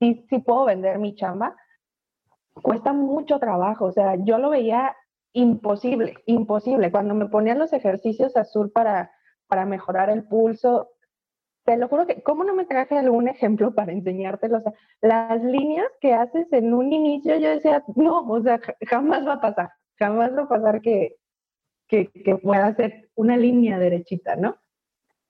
[0.00, 1.54] sí, sí puedo vender mi chamba,
[2.60, 3.84] cuesta mucho trabajo.
[3.84, 4.96] O sea, yo lo veía
[5.32, 6.90] imposible, imposible.
[6.90, 9.12] Cuando me ponían los ejercicios azul para
[9.50, 10.92] para mejorar el pulso.
[11.64, 14.58] Te lo juro que, ¿cómo no me traje algún ejemplo para enseñártelo?
[14.58, 19.26] O sea, las líneas que haces en un inicio, yo decía, no, o sea, jamás
[19.26, 21.16] va a pasar, jamás va a pasar que,
[21.88, 24.56] que, que pueda hacer una línea derechita, ¿no?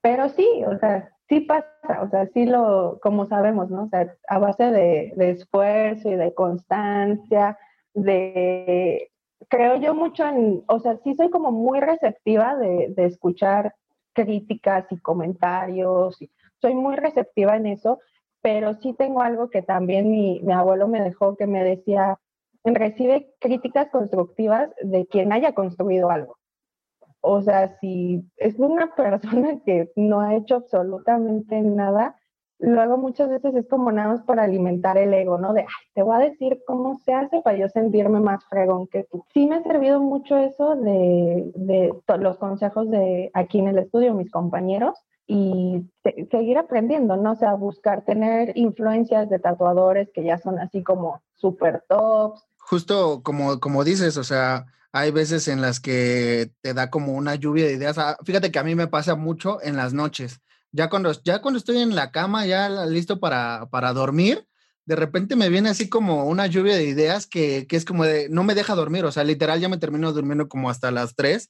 [0.03, 3.85] Pero sí, o sea, sí pasa, o sea, sí lo, como sabemos, ¿no?
[3.85, 7.59] O sea, a base de, de esfuerzo y de constancia,
[7.95, 9.11] de,
[9.49, 13.75] creo yo mucho en, o sea, sí soy como muy receptiva de, de escuchar
[14.13, 16.19] críticas y comentarios.
[16.61, 18.01] soy muy receptiva en eso,
[18.43, 22.19] pero sí tengo algo que también mi, mi abuelo me dejó que me decía,
[22.65, 26.39] recibe críticas constructivas de quien haya construido algo.
[27.21, 32.17] O sea, si es una persona que no ha hecho absolutamente nada,
[32.61, 35.53] luego muchas veces es como nada más para alimentar el ego, ¿no?
[35.53, 39.05] De, ay, te voy a decir cómo se hace para yo sentirme más fregón que
[39.11, 39.25] tú.
[39.33, 44.15] Sí me ha servido mucho eso de, de los consejos de aquí en el estudio,
[44.15, 45.87] mis compañeros, y
[46.31, 47.33] seguir aprendiendo, ¿no?
[47.33, 52.45] O sea, buscar tener influencias de tatuadores que ya son así como super tops.
[52.59, 57.37] Justo como, como dices, o sea, hay veces en las que te da como una
[57.37, 57.97] lluvia de ideas.
[57.99, 60.41] Ah, fíjate que a mí me pasa mucho en las noches
[60.73, 64.47] ya cuando, ya cuando estoy en la cama, ya listo para, para dormir,
[64.87, 68.29] de repente me viene así como una lluvia de ideas que, que, es como de,
[68.29, 71.49] no me deja dormir, o sea, literal ya me termino durmiendo como hasta las 3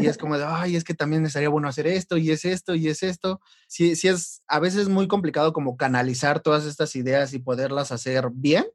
[0.00, 2.74] y es como de, ay, es que también estaría bueno hacer esto y es esto
[2.74, 3.40] y es esto.
[3.66, 8.28] Sí, sí es a veces muy complicado como canalizar todas estas ideas y poderlas hacer
[8.32, 8.66] bien,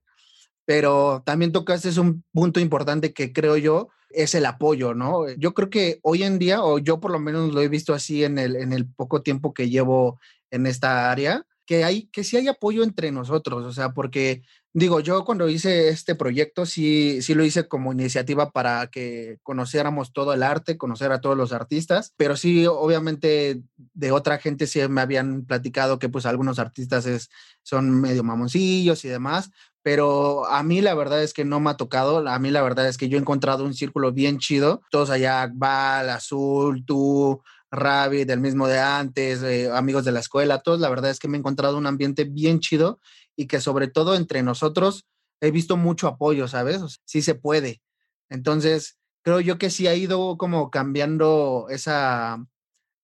[0.72, 5.30] pero también tocaste es un punto importante que creo yo, es el apoyo, ¿no?
[5.32, 8.24] Yo creo que hoy en día, o yo por lo menos lo he visto así
[8.24, 12.38] en el, en el poco tiempo que llevo en esta área, que hay, que sí
[12.38, 17.34] hay apoyo entre nosotros, o sea, porque digo, yo cuando hice este proyecto sí, sí
[17.34, 22.14] lo hice como iniciativa para que conociéramos todo el arte, conocer a todos los artistas,
[22.16, 27.30] pero sí, obviamente de otra gente sí me habían platicado que pues algunos artistas es,
[27.62, 29.52] son medio mamoncillos y demás,
[29.84, 32.88] pero a mí la verdad es que no me ha tocado, a mí la verdad
[32.88, 37.42] es que yo he encontrado un círculo bien chido, todos allá, Val, Azul, tú,
[37.72, 41.28] Ravi, del mismo de antes, eh, amigos de la escuela, todos, la verdad es que
[41.28, 43.00] me he encontrado un ambiente bien chido
[43.36, 45.06] y que sobre todo entre nosotros
[45.42, 47.00] he visto mucho apoyo, ¿sabes?
[47.06, 47.82] sí se puede.
[48.30, 52.46] Entonces, creo yo que sí ha ido como cambiando esa,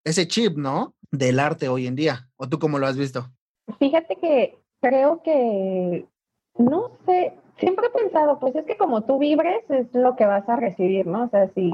[0.04, 0.96] ese chip, ¿no?
[1.12, 2.30] Del arte hoy en día.
[2.36, 3.32] ¿O tú cómo lo has visto?
[3.80, 6.08] Fíjate que creo que
[6.58, 10.48] no sé, siempre he pensado, pues es que como tú vibres es lo que vas
[10.50, 11.26] a recibir, ¿no?
[11.26, 11.74] O sea, si,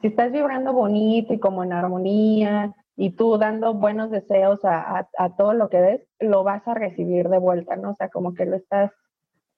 [0.00, 5.36] si estás vibrando bonito y como en armonía y tú dando buenos deseos a, a,
[5.36, 7.90] todo lo que ves, lo vas a recibir de vuelta, ¿no?
[7.90, 8.90] O sea, como que lo estás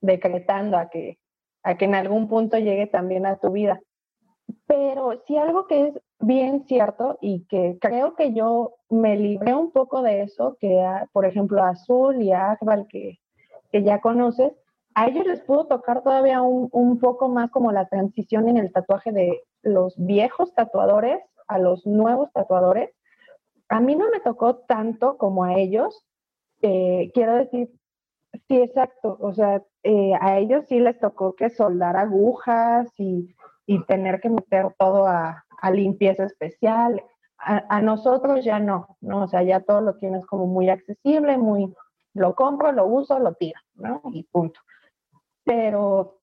[0.00, 1.18] decretando a que,
[1.62, 3.80] a que en algún punto llegue también a tu vida.
[4.66, 9.72] Pero sí algo que es bien cierto y que creo que yo me libré un
[9.72, 10.82] poco de eso, que
[11.12, 13.18] por ejemplo Azul y a Akbal, que,
[13.72, 14.52] que ya conoces,
[14.94, 19.10] a ellos les pudo tocar todavía un, poco más como la transición en el tatuaje
[19.10, 22.90] de los viejos tatuadores a los nuevos tatuadores.
[23.68, 26.06] A mí no me tocó tanto como a ellos.
[26.62, 27.70] Eh, quiero decir,
[28.46, 29.16] sí, exacto.
[29.20, 33.34] O sea, eh, a ellos sí les tocó que soldar agujas y,
[33.88, 37.02] tener que meter todo a, a limpieza especial.
[37.38, 39.24] A, a, nosotros ya no, ¿no?
[39.24, 41.74] O sea, ya todo lo tienes como muy accesible, muy,
[42.12, 44.02] lo compro, lo uso, lo tiro, ¿no?
[44.12, 44.60] Y punto
[45.44, 46.20] pero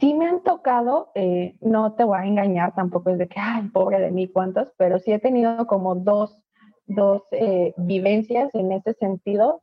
[0.00, 3.68] sí me han tocado, eh, no te voy a engañar tampoco es de que, ay,
[3.68, 6.42] pobre de mí, cuántos, pero sí he tenido como dos
[6.86, 9.62] dos eh, vivencias en ese sentido,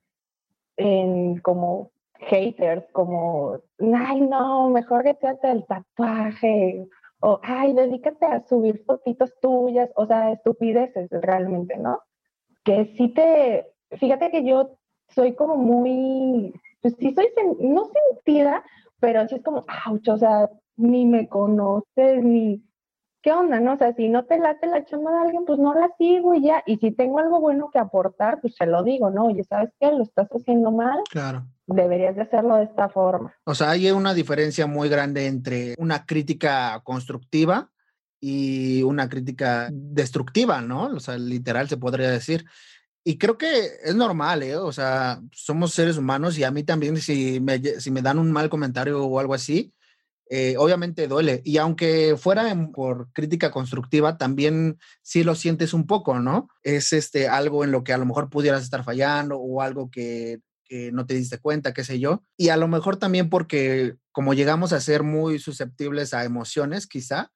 [0.77, 6.87] en como haters, como, ay, no, mejor que te el tatuaje,
[7.21, 12.01] o, ay, dedícate a subir fotitos tuyas, o sea, estupideces realmente, ¿no?
[12.63, 14.77] Que sí te, fíjate que yo
[15.09, 18.63] soy como muy, pues sí soy, no sentida,
[18.99, 22.63] pero sí es como, ouch, o sea, ni me conoces, ni,
[23.21, 23.73] ¿qué onda, no?
[23.73, 26.43] O sea, si no te late la chamba de alguien, pues no la sigo y
[26.43, 29.25] ya, y si tengo algo bueno que aportar, pues se lo digo, ¿no?
[29.25, 29.91] Oye, ¿sabes qué?
[29.91, 30.99] Lo estás haciendo mal.
[31.09, 33.33] Claro deberías de hacerlo de esta forma.
[33.43, 37.71] O sea, hay una diferencia muy grande entre una crítica constructiva
[38.19, 40.87] y una crítica destructiva, ¿no?
[40.87, 42.45] O sea, literal se podría decir.
[43.03, 44.55] Y creo que es normal, ¿eh?
[44.57, 48.31] O sea, somos seres humanos y a mí también si me, si me dan un
[48.31, 49.73] mal comentario o algo así,
[50.29, 51.41] eh, obviamente duele.
[51.43, 56.49] Y aunque fuera por crítica constructiva, también sí lo sientes un poco, ¿no?
[56.61, 60.41] Es este, algo en lo que a lo mejor pudieras estar fallando o algo que
[60.69, 62.23] que no te diste cuenta, qué sé yo.
[62.37, 67.31] Y a lo mejor también porque como llegamos a ser muy susceptibles a emociones, quizá,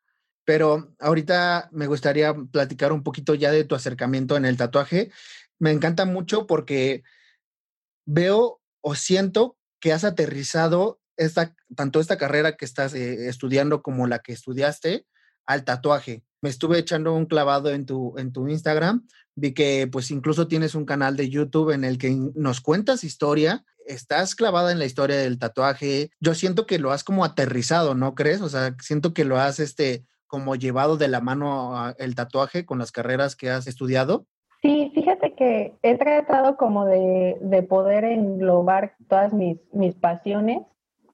[0.45, 5.11] pero ahorita me gustaría platicar un poquito ya de tu acercamiento en el tatuaje.
[5.59, 7.03] Me encanta mucho porque
[8.05, 14.07] veo o siento que has aterrizado esta, tanto esta carrera que estás eh, estudiando como
[14.07, 15.05] la que estudiaste
[15.45, 16.23] al tatuaje.
[16.41, 20.75] Me estuve echando un clavado en tu, en tu Instagram Vi que pues incluso tienes
[20.75, 25.17] un canal de YouTube en el que nos cuentas historia, estás clavada en la historia
[25.17, 26.11] del tatuaje.
[26.19, 28.41] Yo siento que lo has como aterrizado, ¿no crees?
[28.41, 32.79] O sea, siento que lo has este como llevado de la mano el tatuaje con
[32.79, 34.25] las carreras que has estudiado.
[34.63, 40.63] Sí, fíjate que he tratado como de, de poder englobar todas mis, mis pasiones,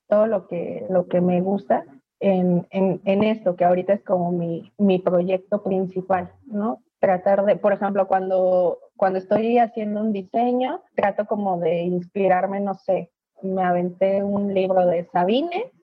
[0.07, 1.83] todo lo que, lo que me gusta
[2.21, 6.81] en, en, en, esto, que ahorita es como mi, mi proyecto principal, ¿no?
[6.99, 12.75] tratar de, por ejemplo, cuando, cuando estoy haciendo un diseño, trato como de inspirarme, no
[12.75, 15.73] sé, me aventé un libro de Sabine,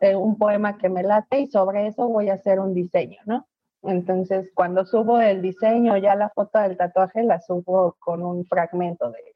[0.00, 3.46] eh, un poema que me late y sobre eso voy a hacer un diseño, ¿no?
[3.82, 9.10] Entonces, cuando subo el diseño, ya la foto del tatuaje la subo con un fragmento
[9.10, 9.34] de,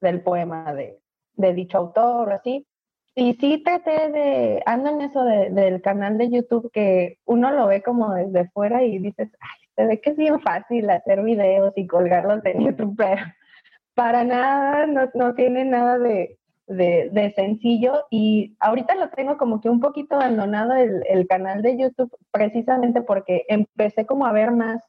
[0.00, 1.00] del poema de,
[1.34, 2.66] de dicho autor o así.
[3.14, 7.66] Y sí traté de, ando en eso de, del canal de YouTube que uno lo
[7.66, 11.72] ve como desde fuera y dices, ay, se ve que es bien fácil hacer videos
[11.76, 13.22] y colgarlos en YouTube, pero
[13.94, 18.04] para nada, no, no tiene nada de, de, sencillo.
[18.10, 23.02] Y ahorita lo tengo como que un poquito abandonado el, el, canal de YouTube, precisamente
[23.02, 24.82] porque empecé como a ver más,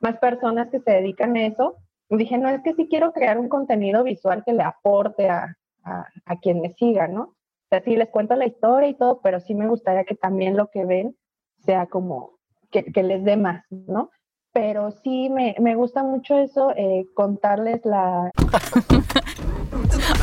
[0.00, 1.76] más personas que se dedican a eso.
[2.08, 5.56] Y dije, no, es que sí quiero crear un contenido visual que le aporte a,
[5.84, 7.22] a, a quien me siga, ¿no?
[7.22, 10.56] O sea, sí les cuento la historia y todo, pero sí me gustaría que también
[10.56, 11.16] lo que ven
[11.64, 12.38] sea como
[12.70, 14.10] que, que les dé más, ¿no?
[14.56, 18.30] pero sí me, me gusta mucho eso, eh, contarles la...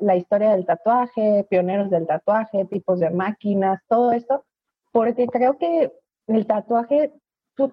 [0.00, 4.44] La historia del tatuaje, pioneros del tatuaje, tipos de máquinas, todo esto,
[4.92, 5.92] porque creo que
[6.26, 7.12] el tatuaje,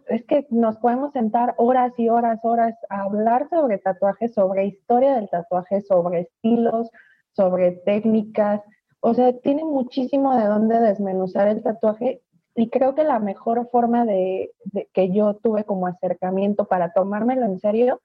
[0.07, 5.15] es que nos podemos sentar horas y horas, horas a hablar sobre tatuaje, sobre historia
[5.15, 6.89] del tatuaje, sobre estilos,
[7.33, 8.61] sobre técnicas.
[8.99, 12.23] O sea, tiene muchísimo de dónde desmenuzar el tatuaje
[12.55, 14.51] y creo que la mejor forma de,
[14.93, 18.01] que yo tuve como acercamiento para tomármelo en serio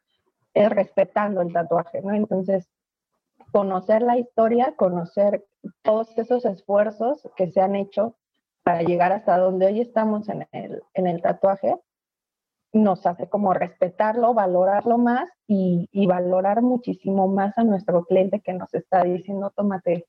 [0.53, 2.13] es respetando el tatuaje, ¿no?
[2.13, 2.69] Entonces,
[3.53, 5.45] conocer la historia, conocer
[5.83, 8.17] todos esos esfuerzos que se han hecho
[8.63, 11.77] para llegar hasta donde hoy estamos en el, en el tatuaje,
[12.73, 18.53] nos hace como respetarlo, valorarlo más y, y, valorar muchísimo más a nuestro cliente que
[18.53, 20.07] nos está diciendo, tómate,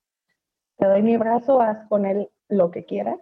[0.76, 3.18] te doy mi brazo, haz con él lo que quieras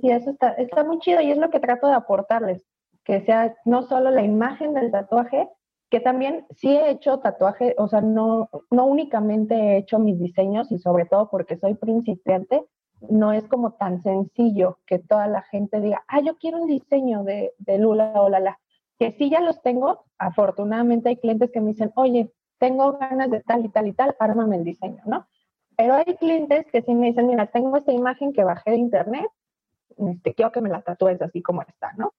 [0.00, 2.62] Sí, eso está, está muy chido y es lo que trato de aportarles,
[3.04, 5.48] que sea no solo la imagen del tatuaje,
[5.90, 10.70] que también sí he hecho tatuaje, o sea, no, no únicamente he hecho mis diseños
[10.72, 12.64] y sobre todo porque soy principiante,
[13.08, 17.24] no es como tan sencillo que toda la gente diga, ah, yo quiero un diseño
[17.24, 18.58] de, de Lula o Lala.
[18.98, 23.40] Que sí ya los tengo, afortunadamente hay clientes que me dicen, oye, tengo ganas de
[23.40, 25.26] tal y tal y tal, ármame el diseño, ¿no?
[25.76, 29.26] Pero hay clientes que sí me dicen, mira, tengo esta imagen que bajé de internet,
[29.98, 32.14] este, quiero que me la tatúes así como está, ¿no?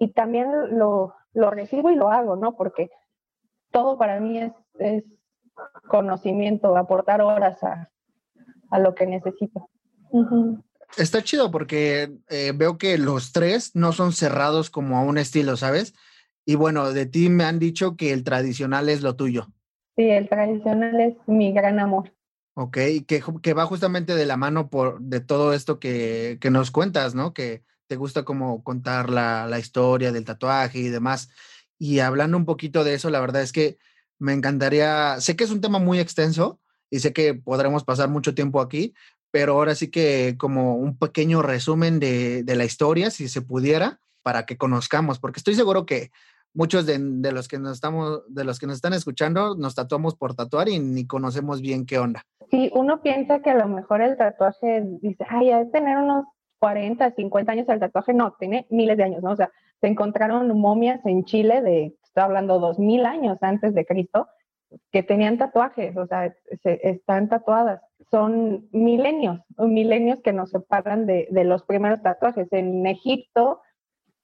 [0.00, 0.48] Y también
[0.78, 2.56] lo, lo recibo y lo hago, ¿no?
[2.56, 2.90] Porque
[3.70, 5.04] todo para mí es, es
[5.88, 7.90] conocimiento, aportar horas a,
[8.70, 9.68] a lo que necesito.
[10.96, 15.56] Está chido porque eh, veo que los tres no son cerrados como a un estilo,
[15.58, 15.94] ¿sabes?
[16.46, 19.48] Y bueno, de ti me han dicho que el tradicional es lo tuyo.
[19.96, 22.14] Sí, el tradicional es mi gran amor.
[22.54, 26.70] Ok, que, que va justamente de la mano por, de todo esto que, que nos
[26.70, 27.34] cuentas, ¿no?
[27.34, 31.28] Que te gusta como contar la, la historia del tatuaje y demás.
[31.76, 33.78] Y hablando un poquito de eso, la verdad es que
[34.20, 38.32] me encantaría, sé que es un tema muy extenso, y sé que podremos pasar mucho
[38.32, 38.94] tiempo aquí,
[39.32, 43.98] pero ahora sí que como un pequeño resumen de, de la historia, si se pudiera,
[44.22, 46.12] para que conozcamos, porque estoy seguro que
[46.54, 50.14] muchos de, de, los que nos estamos, de los que nos están escuchando, nos tatuamos
[50.14, 52.22] por tatuar y ni conocemos bien qué onda.
[52.52, 56.26] Sí, uno piensa que a lo mejor el tatuaje dice, ay, hay tener unos
[56.60, 59.32] 40, 50 años el tatuaje, no, tiene miles de años, ¿no?
[59.32, 59.50] O sea,
[59.80, 64.28] se encontraron momias en Chile de, estoy hablando, 2000 años antes de Cristo,
[64.92, 66.32] que tenían tatuajes, o sea,
[66.62, 67.80] se, están tatuadas.
[68.10, 72.46] Son milenios, milenios que nos separan de, de los primeros tatuajes.
[72.52, 73.62] En Egipto,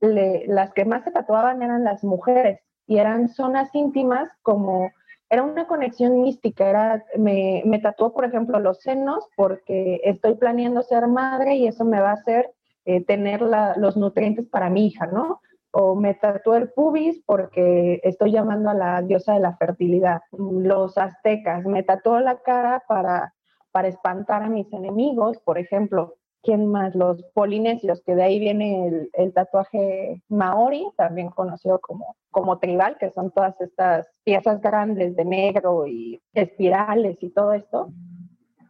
[0.00, 4.90] le, las que más se tatuaban eran las mujeres y eran zonas íntimas como,
[5.28, 10.82] era una conexión mística, era, me, me tatuó, por ejemplo, los senos porque estoy planeando
[10.82, 12.52] ser madre y eso me va a hacer
[12.84, 15.40] eh, tener la, los nutrientes para mi hija, ¿no?
[15.78, 20.22] o me tatué el pubis porque estoy llamando a la diosa de la fertilidad.
[20.32, 23.34] Los aztecas, me tatuó la cara para,
[23.72, 26.14] para espantar a mis enemigos, por ejemplo.
[26.46, 26.94] ¿Quién más?
[26.94, 33.10] Los polinesios, que de ahí viene el, tatuaje maori, también conocido como, como tribal, que
[33.10, 37.90] son todas estas piezas grandes de negro y espirales y todo esto.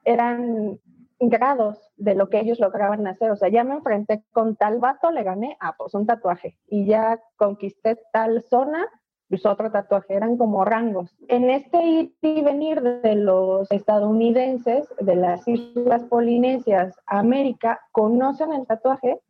[0.04, 0.80] Eran
[1.20, 3.30] grados de lo que ellos lograban hacer.
[3.30, 6.58] O sea, ya me enfrenté con tal vato, le gané, ah, pues un tatuaje.
[6.66, 8.86] Y ya conquisté tal zona,
[9.28, 10.14] pues otro tatuaje.
[10.14, 11.14] Eran como rangos.
[11.28, 18.52] En este ir y venir de los estadounidenses, de las islas polinesias a América, conocen
[18.52, 19.20] el tatuaje,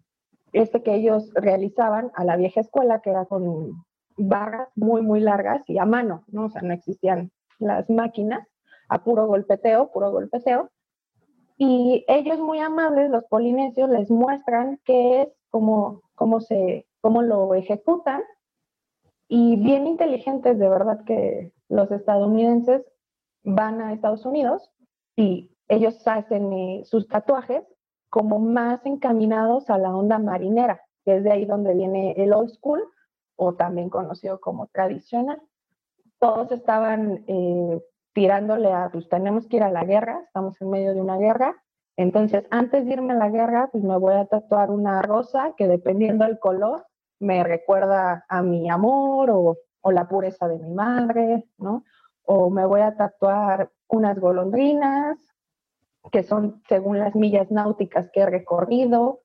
[0.53, 3.85] este que ellos realizaban a la vieja escuela, que era con
[4.17, 6.47] barras muy, muy largas y a mano, ¿no?
[6.47, 8.47] O sea, no existían las máquinas,
[8.89, 10.71] a puro golpeteo, puro golpeteo
[11.59, 17.55] y ellos muy amables, los polinesios, les muestran qué es, cómo, cómo, se, cómo lo
[17.55, 18.23] ejecutan.
[19.29, 22.83] Y bien inteligentes, de verdad que los estadounidenses
[23.43, 24.71] van a Estados Unidos
[25.17, 27.65] y ellos hacen eh, sus tatuajes
[28.09, 32.51] como más encaminados a la onda marinera, que es de ahí donde viene el old
[32.51, 32.83] school
[33.37, 35.41] o también conocido como tradicional.
[36.19, 37.83] Todos estaban eh,
[38.15, 41.63] tirándole a, pues tenemos que ir a la guerra, estamos en medio de una guerra,
[41.97, 45.67] entonces antes de irme a la guerra, pues me voy a tatuar una rosa que
[45.67, 46.87] dependiendo del color
[47.21, 49.57] me recuerda a mi amor o,
[49.93, 51.85] la pureza de mi madre, ¿no?
[52.25, 55.17] O me voy a tatuar unas golondrinas
[56.11, 59.21] que son según las millas náuticas que he recorrido,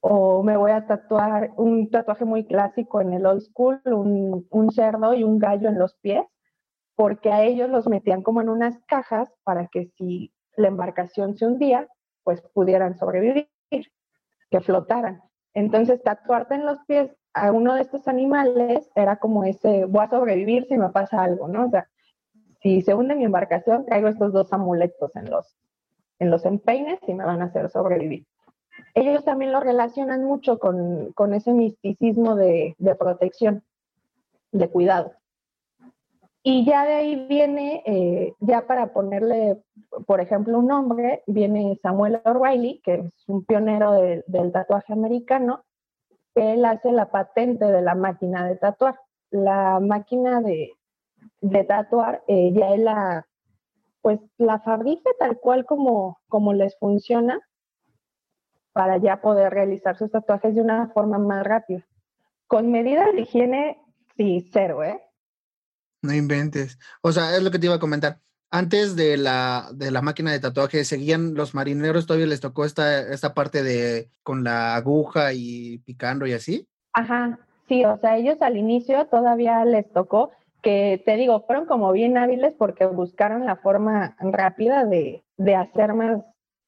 [0.00, 4.70] o me voy a tatuar un tatuaje muy clásico en el old school, un, un
[4.70, 6.24] cerdo y un gallo en los pies,
[6.94, 11.46] porque a ellos los metían como en unas cajas para que si la embarcación se
[11.46, 11.86] hundía,
[12.24, 13.48] pues pudieran sobrevivir,
[14.50, 15.22] que flotaran.
[15.54, 20.10] Entonces, tatuarte en los pies a uno de estos animales era como ese, voy a
[20.10, 21.66] sobrevivir si me pasa algo, ¿no?
[21.66, 21.88] O sea,
[22.62, 25.56] si se hunde mi embarcación, traigo estos dos amuletos en los,
[26.18, 28.26] en los empeines y me van a hacer sobrevivir.
[28.94, 33.62] Ellos también lo relacionan mucho con, con ese misticismo de, de protección,
[34.52, 35.12] de cuidado.
[36.42, 39.62] Y ya de ahí viene, eh, ya para ponerle,
[40.06, 45.64] por ejemplo, un nombre, viene Samuel O'Reilly, que es un pionero de, del tatuaje americano,
[46.40, 49.00] él hace la patente de la máquina de tatuar.
[49.30, 50.72] La máquina de,
[51.40, 53.26] de tatuar, eh, ya él la,
[54.00, 57.40] pues la fabrica tal cual como, como les funciona
[58.72, 61.86] para ya poder realizar sus tatuajes de una forma más rápida.
[62.46, 63.82] Con medidas de higiene,
[64.16, 65.02] sí, cero, ¿eh?
[66.00, 66.78] No inventes.
[67.02, 68.20] O sea, es lo que te iba a comentar.
[68.50, 72.06] Antes de la, de la máquina de tatuaje, ¿seguían los marineros?
[72.06, 76.66] ¿Todavía les tocó esta, esta parte de con la aguja y picando y así?
[76.94, 77.38] Ajá,
[77.68, 80.30] sí, o sea, ellos al inicio todavía les tocó.
[80.62, 85.92] que te digo, fueron como bien hábiles porque buscaron la forma rápida de, de hacer
[85.92, 86.22] más,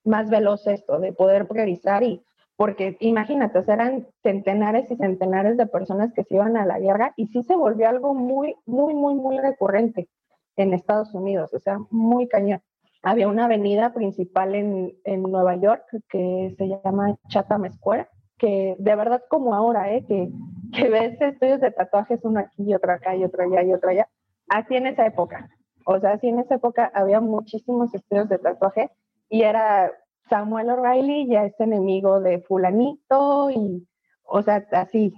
[0.05, 2.23] más veloz esto, de poder priorizar y
[2.57, 7.29] porque imagínate, eran centenares y centenares de personas que se iban a la guerra y
[7.29, 10.11] sí se volvió algo muy, muy, muy, muy recurrente
[10.57, 12.61] en Estados Unidos, o sea, muy cañón.
[13.03, 18.97] Había una avenida principal en, en Nueva York que se llama Chatham Square, que de
[18.97, 20.05] verdad como ahora, ¿eh?
[20.07, 20.29] que,
[20.73, 24.09] que ves estudios de tatuajes uno aquí otro acá y otro allá y otro allá,
[24.49, 25.49] así en esa época.
[25.87, 28.91] O sea, así en esa época había muchísimos estudios de tatuaje
[29.29, 29.93] y era
[30.29, 33.87] Samuel O'Reilly ya es enemigo de fulanito y,
[34.25, 35.13] o sea, así,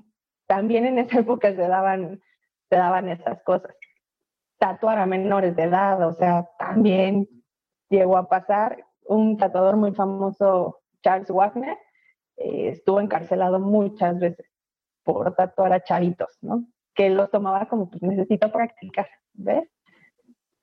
[0.46, 2.20] también en esa época se daban,
[2.68, 3.74] se daban esas cosas.
[4.62, 7.26] Tatuar a menores de edad, o sea, también
[7.88, 8.86] llegó a pasar.
[9.06, 11.76] Un tatuador muy famoso, Charles Wagner,
[12.36, 14.46] eh, estuvo encarcelado muchas veces
[15.02, 16.64] por tatuar a chavitos, ¿no?
[16.94, 19.68] Que los tomaba como, pues necesito practicar, ¿ves?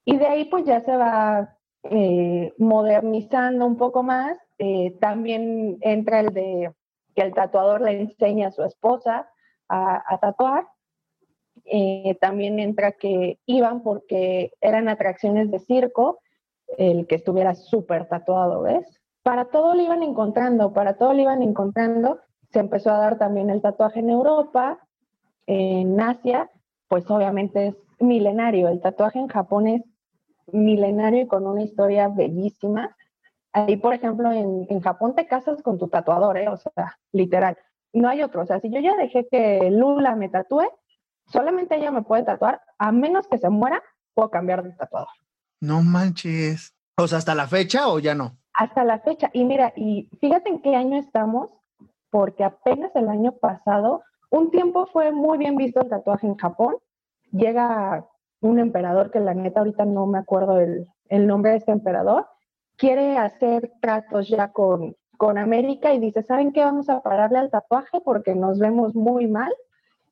[0.06, 4.38] Y de ahí pues ya se va eh, modernizando un poco más.
[4.56, 6.72] Eh, también entra el de
[7.14, 9.28] que el tatuador le enseña a su esposa
[9.68, 10.66] a, tatuar.
[11.64, 16.20] Eh, también entra que iban porque eran atracciones de circo,
[16.78, 19.00] el que estuviera súper tatuado, ¿ves?
[19.22, 22.20] Para todo lo iban encontrando, para todo lo iban encontrando.
[22.50, 24.78] Se empezó a dar también el tatuaje en Europa,
[25.46, 26.50] en Asia,
[26.88, 28.68] pues obviamente es milenario.
[28.68, 29.82] El tatuaje en Japón es
[30.52, 32.96] milenario y con una historia bellísima.
[33.52, 36.48] Ahí, por ejemplo, en, en Japón te casas con tu tatuador, ¿eh?
[36.48, 37.56] o sea, literal.
[37.92, 38.42] No hay otro.
[38.42, 40.68] O sea, si yo ya dejé que Lula me tatúe,
[41.30, 43.82] solamente ella me puede tatuar, a menos que se muera,
[44.14, 45.08] puedo cambiar de tatuador.
[45.60, 46.74] No manches.
[46.96, 48.36] O sea, hasta la fecha o ya no.
[48.52, 49.30] Hasta la fecha.
[49.32, 51.50] Y mira, y fíjate en qué año estamos,
[52.10, 56.76] porque apenas el año pasado, un tiempo fue muy bien visto el tatuaje en Japón.
[57.32, 58.06] Llega
[58.40, 62.26] un emperador que la neta ahorita no me acuerdo el, el nombre de este emperador,
[62.76, 66.64] quiere hacer tratos ya con, con América y dice, ¿saben qué?
[66.64, 69.52] Vamos a pararle al tatuaje porque nos vemos muy mal.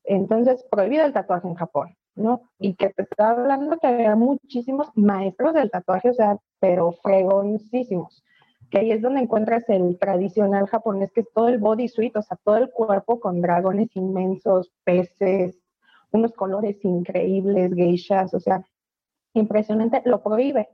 [0.09, 2.41] Entonces, prohibido el tatuaje en Japón, ¿no?
[2.59, 8.25] Y que te está hablando que había muchísimos maestros del tatuaje, o sea, pero fregoncísimos.
[8.71, 12.23] Que ahí es donde encuentras el tradicional japonés, que es todo el body suit, o
[12.23, 15.59] sea, todo el cuerpo con dragones inmensos, peces,
[16.11, 18.65] unos colores increíbles, geishas, o sea,
[19.35, 20.71] impresionante, lo prohíbe.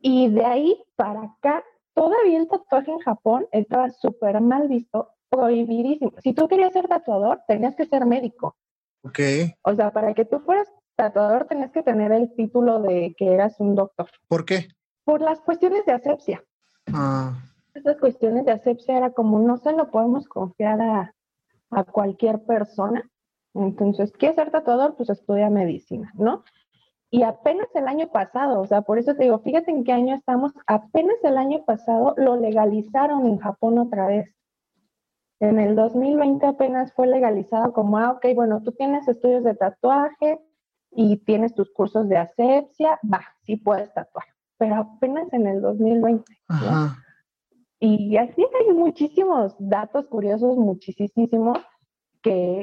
[0.00, 1.62] Y de ahí para acá,
[1.94, 6.12] todavía el tatuaje en Japón estaba súper mal visto, prohibidísimo.
[6.22, 8.56] Si tú querías ser tatuador, tenías que ser médico.
[9.02, 9.20] Ok.
[9.62, 10.66] O sea, para que tú fueras
[10.96, 14.08] tatuador, tenías que tener el título de que eras un doctor.
[14.28, 14.68] ¿Por qué?
[15.04, 16.42] Por las cuestiones de asepsia.
[16.92, 17.38] Ah.
[17.74, 21.14] Esas cuestiones de asepsia era como no se lo podemos confiar a,
[21.70, 23.08] a cualquier persona.
[23.54, 24.96] Entonces, ¿quieres ser tatuador?
[24.96, 26.44] Pues estudia medicina, ¿no?
[27.10, 30.14] Y apenas el año pasado, o sea, por eso te digo, fíjate en qué año
[30.14, 34.34] estamos, apenas el año pasado lo legalizaron en Japón otra vez.
[35.40, 40.40] En el 2020 apenas fue legalizado como, ah, ok, bueno, tú tienes estudios de tatuaje
[40.90, 44.24] y tienes tus cursos de asepsia, va, sí puedes tatuar,
[44.56, 46.24] pero apenas en el 2020.
[46.48, 46.96] Ajá.
[47.78, 51.58] Y así hay muchísimos datos curiosos, muchísimos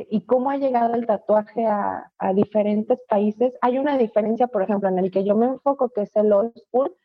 [0.09, 3.53] y cómo ha llegado el tatuaje a, diferentes países.
[3.61, 6.53] Hay una diferencia, por ejemplo, en el que yo me enfoco, que es el old
[6.57, 6.95] school.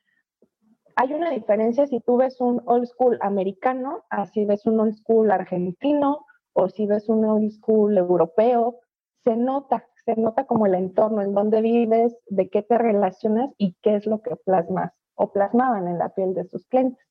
[1.00, 5.30] Hay una diferencia si tú ves un old school americano, así ves un old school
[5.30, 8.80] argentino, o si ves un old school europeo,
[9.22, 13.76] se nota, se nota como el entorno, en dónde vives, de qué te relacionas y
[13.80, 17.06] qué es lo que plasmas o plasmaban en la piel de sus clientes.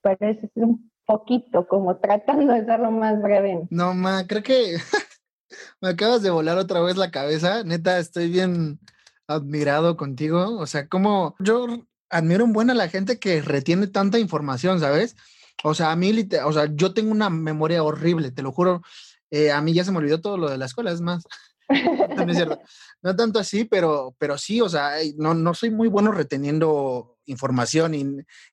[0.00, 3.66] Pero es un poquito, como tratando de ser lo más breve.
[3.70, 4.76] No, ma, creo que
[5.80, 7.64] me acabas de volar otra vez la cabeza.
[7.64, 8.78] Neta, estoy bien
[9.26, 10.56] admirado contigo.
[10.56, 11.66] O sea, como yo
[12.10, 15.16] admiro un buen la gente que retiene tanta información, ¿sabes?
[15.64, 18.82] O sea, a mí, o sea, yo tengo una memoria horrible, te lo juro.
[19.30, 21.24] Eh, a mí ya se me olvidó todo lo de la escuela, es más.
[21.68, 22.60] no, es cierto.
[23.02, 27.94] no tanto así, pero, pero sí, o sea, no, no soy muy bueno reteniendo información
[27.94, 28.06] y,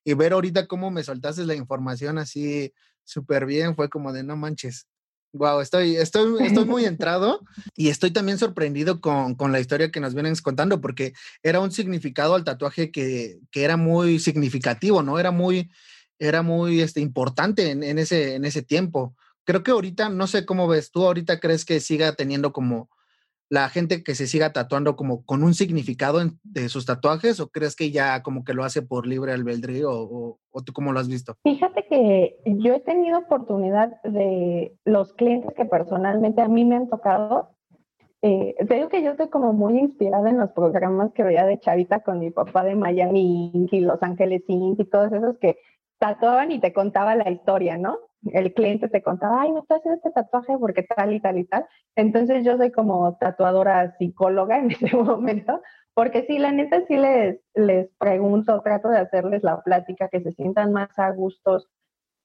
[0.04, 2.74] y, ver ahorita cómo me soltaste la información así
[3.06, 4.88] súper bien, fue como de no manches.
[5.38, 7.42] Wow, estoy, estoy, estoy muy entrado
[7.76, 11.14] y estoy también sorprendido con, con, la historia que nos vienen contando, porque
[11.44, 15.20] era un significado al tatuaje que, que era muy significativo, ¿no?
[15.20, 15.70] Era muy,
[16.20, 19.14] era muy este, importante en, en, ese, en ese tiempo.
[19.44, 22.90] Creo que ahorita, no sé cómo ves, tú ahorita crees que siga teniendo como
[23.50, 27.76] la gente que se siga tatuando como con un significado de sus tatuajes o crees
[27.76, 31.36] que ya como que lo hace por libre albedrío o, tú cómo lo has visto?
[31.44, 36.90] Fíjate que yo he tenido oportunidad de los clientes que personalmente a mí me han
[36.90, 37.52] tocado,
[38.22, 41.60] eh, te digo que yo estoy como muy inspirada en los programas que veía de
[41.60, 44.80] chavita con mi papá de Miami y Los Ángeles Inc.
[44.80, 45.58] y todos esos que
[46.00, 48.00] tatuaban y te contaba la historia, ¿no?
[48.32, 51.46] El cliente te contaba, ay, me estás haciendo este tatuaje porque tal y tal y
[51.46, 51.66] tal.
[51.96, 55.62] Entonces yo soy como tatuadora psicóloga en ese momento,
[55.94, 60.32] porque sí, la neta sí les, les pregunto, trato de hacerles la plática, que se
[60.32, 61.70] sientan más a gustos,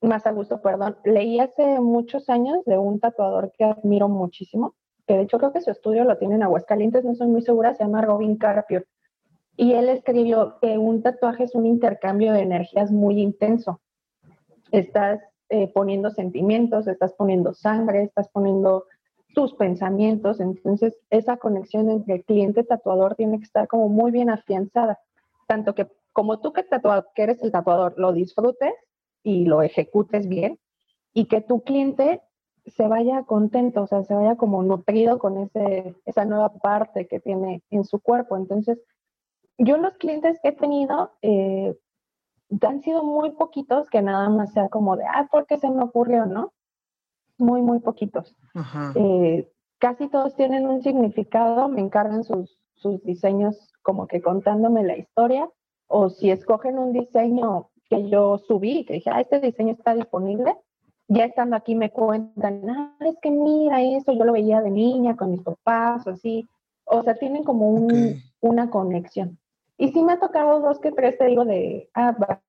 [0.01, 0.96] más a gusto, perdón.
[1.05, 4.74] Leí hace muchos años de un tatuador que admiro muchísimo,
[5.07, 7.74] que de hecho creo que su estudio lo tiene en Aguascalientes, no soy muy segura,
[7.74, 8.84] se llama Robin Carpio.
[9.57, 13.80] Y él escribió que un tatuaje es un intercambio de energías muy intenso.
[14.72, 15.20] Estás
[15.51, 18.86] eh, poniendo sentimientos, estás poniendo sangre, estás poniendo
[19.34, 24.30] tus pensamientos, entonces esa conexión entre cliente y tatuador tiene que estar como muy bien
[24.30, 24.98] afianzada,
[25.46, 26.64] tanto que como tú que,
[27.14, 28.74] que eres el tatuador lo disfrutes
[29.22, 30.59] y lo ejecutes bien
[31.12, 32.22] y que tu cliente
[32.66, 37.20] se vaya contento, o sea, se vaya como nutrido con ese, esa nueva parte que
[37.20, 38.36] tiene en su cuerpo.
[38.36, 38.78] Entonces,
[39.59, 41.76] yo los clientes que he tenido eh,
[42.62, 45.82] han sido muy poquitos que nada más sea como de, ah, ¿por qué se me
[45.82, 46.53] ocurrió, no?
[47.38, 48.36] Muy, muy poquitos.
[48.94, 54.96] Eh, casi todos tienen un significado, me encargan sus, sus diseños como que contándome la
[54.96, 55.48] historia,
[55.86, 60.57] o si escogen un diseño que yo subí, que dije, ah, este diseño está disponible,
[61.09, 65.16] ya estando aquí me cuentan, ah, es que mira eso, yo lo veía de niña
[65.16, 66.48] con mis papás o así.
[66.84, 69.39] O sea, tienen como un, una conexión.
[69.81, 72.43] Y sí me ha tocado dos que tres, te digo, de, ah, bajé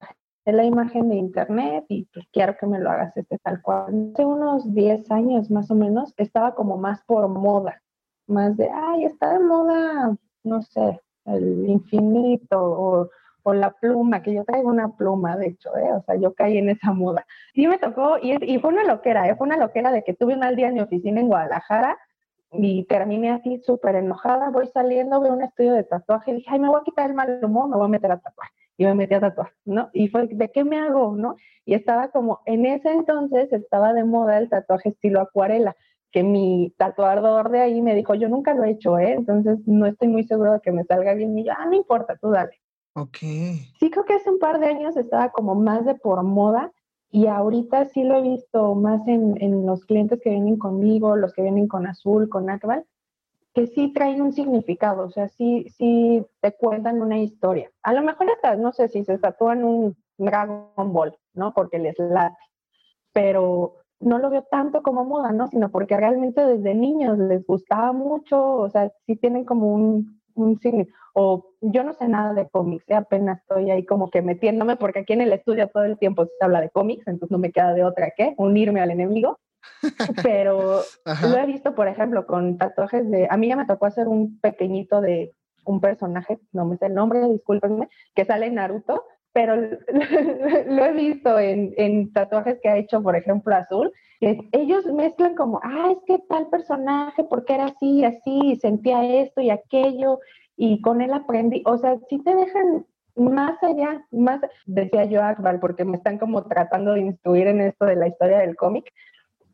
[0.45, 4.11] la imagen de internet y pues quiero que me lo hagas este tal cual.
[4.13, 7.81] Hace unos 10 años más o menos estaba como más por moda,
[8.27, 10.13] más de, ay, está de moda,
[10.43, 13.09] no sé, el infinito o
[13.43, 15.91] o la pluma, que yo traigo una pluma, de hecho, ¿eh?
[15.93, 17.25] o sea, yo caí en esa moda.
[17.53, 19.35] Y me tocó, y, y fue una loquera, ¿eh?
[19.35, 21.97] fue una loquera de que tuve un mal día en mi oficina en Guadalajara
[22.51, 26.59] y terminé así súper enojada, voy saliendo, veo un estudio de tatuaje y dije, ay,
[26.59, 28.49] me voy a quitar el mal humor, me voy a meter a tatuar.
[28.77, 29.89] Y me metí a tatuar, ¿no?
[29.93, 31.35] Y fue, ¿de qué me hago, no?
[31.65, 35.75] Y estaba como, en ese entonces estaba de moda el tatuaje estilo acuarela,
[36.11, 39.13] que mi tatuador de ahí me dijo, yo nunca lo he hecho, ¿eh?
[39.13, 41.37] Entonces no estoy muy seguro de que me salga bien.
[41.37, 42.59] Y yo, ah, no importa, tú dale.
[42.93, 43.17] Ok.
[43.17, 46.71] Sí, creo que hace un par de años estaba como más de por moda
[47.11, 51.33] y ahorita sí lo he visto más en, en los clientes que vienen conmigo, los
[51.33, 52.85] que vienen con Azul, con Akbal,
[53.53, 57.69] que sí traen un significado, o sea, sí, sí te cuentan una historia.
[57.83, 61.53] A lo mejor hasta, no sé, si se tatúan un Dragon Ball, ¿no?
[61.53, 62.37] Porque les late,
[63.11, 65.47] pero no lo veo tanto como moda, ¿no?
[65.47, 70.59] Sino porque realmente desde niños les gustaba mucho, o sea, sí tienen como un, un
[70.59, 72.95] significado o yo no sé nada de cómics, ¿eh?
[72.95, 76.45] apenas estoy ahí como que metiéndome, porque aquí en el estudio todo el tiempo se
[76.45, 79.39] habla de cómics, entonces no me queda de otra que unirme al enemigo.
[80.23, 83.27] Pero lo he visto, por ejemplo, con tatuajes de.
[83.29, 86.95] A mí ya me tocó hacer un pequeñito de un personaje, no me sé el
[86.95, 89.03] nombre, discúlpenme, que sale en Naruto,
[89.33, 89.55] pero
[90.67, 95.59] lo he visto en, en, tatuajes que ha hecho, por ejemplo, Azul, ellos mezclan como,
[95.63, 100.19] ah, es que tal personaje, porque era así, así, sentía esto y aquello,
[100.55, 105.59] y con él aprendí, o sea, si te dejan más allá, más, decía yo Akbar,
[105.59, 108.91] porque me están como tratando de instruir en esto de la historia del cómic,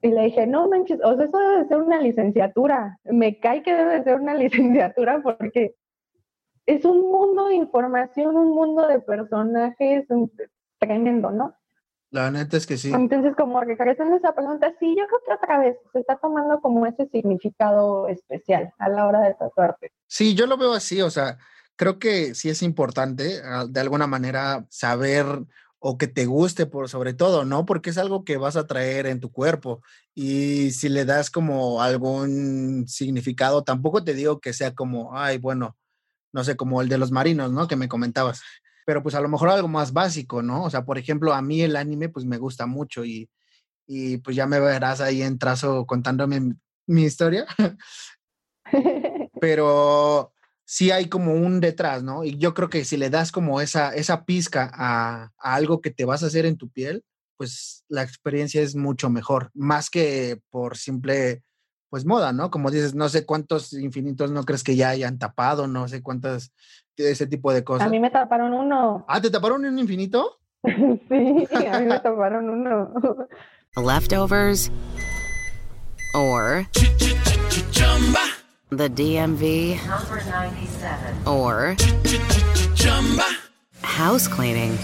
[0.01, 3.73] y le dije, no manches, o sea, eso debe ser una licenciatura, me cae que
[3.73, 5.75] debe ser una licenciatura porque
[6.67, 10.05] es un mundo de información, un mundo de personajes
[10.77, 11.55] tremendo, ¿no?
[12.09, 12.91] La neta es que sí.
[12.93, 16.61] Entonces, como regresando a esa pregunta, sí, yo creo que otra vez se está tomando
[16.61, 19.91] como ese significado especial a la hora de tatuarte.
[20.07, 21.37] Sí, yo lo veo así, o sea,
[21.75, 25.25] creo que sí es importante de alguna manera saber
[25.79, 27.65] o que te guste por sobre todo, ¿no?
[27.65, 29.81] Porque es algo que vas a traer en tu cuerpo
[30.15, 35.77] y si le das como algún significado, tampoco te digo que sea como, ay, bueno,
[36.33, 37.67] no sé, como el de los marinos, ¿no?
[37.67, 38.41] Que me comentabas
[38.87, 40.63] pero pues a lo mejor algo más básico, ¿no?
[40.63, 43.29] O sea, por ejemplo, a mí el anime pues me gusta mucho y,
[43.85, 46.55] y pues ya me verás ahí en trazo contándome
[46.87, 47.45] mi, historia.
[49.41, 50.31] pero
[50.63, 52.23] sí hay como un detrás, ¿no?
[52.23, 55.91] Y yo creo que si le das como esa, esa pizca a, a, algo que
[55.91, 57.03] te vas a hacer en tu piel,
[57.35, 61.43] pues la experiencia es mucho mejor, más que por simple,
[61.89, 62.51] pues moda, ¿no?
[62.51, 66.51] Como dices, no sé cuántos infinitos no crees que ya hayan tapado, no sé cuántas
[66.97, 67.87] ese tipo de cosas.
[67.87, 69.05] A mí me taparon uno.
[69.07, 70.39] Ah, ¿te taparon un infinito?
[70.63, 72.93] sí, a mí me taparon uno.
[73.77, 74.71] Leftovers
[76.15, 76.65] or
[78.69, 81.75] the DMV number 97 or
[83.83, 84.77] house cleaning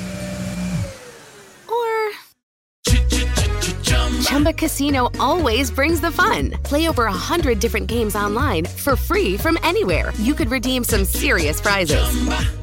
[4.44, 6.52] Chumba Casino always brings the fun.
[6.64, 10.12] Play over a hundred different games online for free from anywhere.
[10.20, 12.04] You could redeem some serious prizes.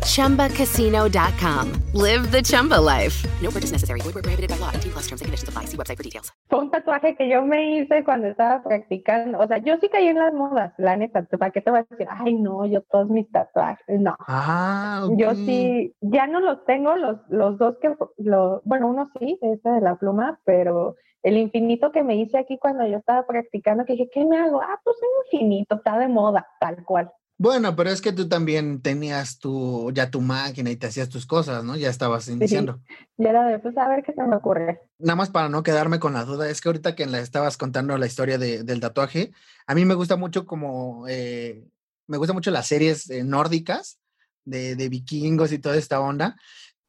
[0.04, 0.50] Chumba.
[0.50, 1.72] ChumbaCasino.com.
[1.94, 3.24] Live the Chumba life.
[3.40, 4.02] No purchase necessary.
[4.02, 4.72] Void where prohibited by law.
[4.72, 5.64] T plus terms and conditions apply.
[5.64, 6.30] See website for details.
[6.50, 9.38] Fue un tatuaje que yo me hice cuando estaba practicando.
[9.38, 11.22] O sea, yo sí caí en las modas, la neta.
[11.38, 12.06] ¿Para qué te voy a decir?
[12.10, 13.86] Ay, no, yo todos mis tatuajes.
[13.88, 14.16] No.
[14.28, 19.38] Ah, Yo sí, ya no los tengo, los, los dos que, lo, bueno, uno sí,
[19.40, 23.84] ese de la pluma, pero el infinito que me hice aquí cuando yo estaba practicando,
[23.84, 24.60] que dije, ¿qué me hago?
[24.62, 27.10] Ah, pues un infinito, está de moda, tal cual.
[27.38, 31.24] Bueno, pero es que tú también tenías tu, ya tu máquina y te hacías tus
[31.24, 31.74] cosas, ¿no?
[31.74, 32.80] Ya estabas iniciando.
[33.16, 34.82] Y era de, pues a ver qué se me ocurre.
[34.98, 37.96] Nada más para no quedarme con la duda, es que ahorita que la estabas contando
[37.96, 39.30] la historia de- del tatuaje,
[39.66, 41.64] a mí me gusta mucho como, eh,
[42.06, 43.98] me gusta mucho las series eh, nórdicas
[44.44, 46.36] de, de vikingos y toda esta onda.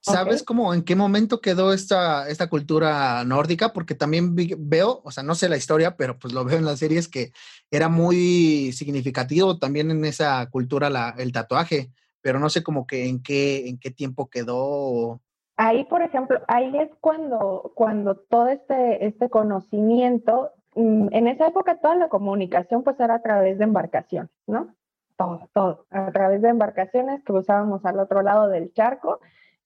[0.03, 0.47] ¿Sabes Ok.
[0.47, 3.71] cómo en qué momento quedó esta, esta cultura nórdica?
[3.71, 6.65] Porque también vi- veo, o sea, no sé la historia, pero pues lo veo en
[6.65, 7.31] las series que
[7.69, 11.91] era muy significativo también en esa cultura la, el tatuaje,
[12.21, 15.21] pero no sé como que en qué, en qué tiempo quedó.
[15.55, 21.79] Ahí, por ejemplo, ahí es cuando, cuando todo este, este conocimiento, mm, en esa época
[21.79, 24.73] toda la comunicación pues era a través de embarcaciones, ¿no?
[25.15, 29.19] Todo, todo, a través de embarcaciones cruzábamos al otro lado del charco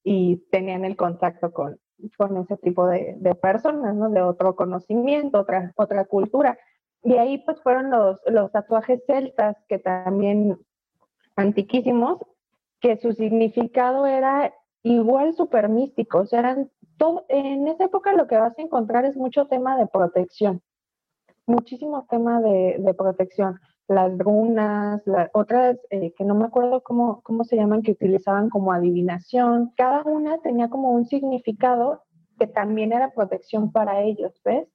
[0.08, 1.80] y tenían el contacto con,
[2.16, 4.10] con ese tipo de, personas, ¿no?
[4.12, 6.58] De otro conocimiento, otra, otra cultura.
[7.01, 10.60] Y ahí pues fueron los, los tatuajes celtas que también
[11.36, 12.20] antiquísimos,
[12.80, 14.53] que su significado era
[14.84, 16.56] igual súper místico, o sea,
[17.30, 20.62] en esa época lo que vas a encontrar es mucho tema de protección,
[21.47, 23.60] muchísimo tema de, de protección.
[23.88, 28.50] Las runas, la- otras eh, que no me acuerdo cómo, cómo se llaman, que utilizaban
[28.50, 29.74] como adivinación.
[29.78, 32.04] Cada una tenía como un significado
[32.40, 34.68] que también era protección para ellos, ¿ves?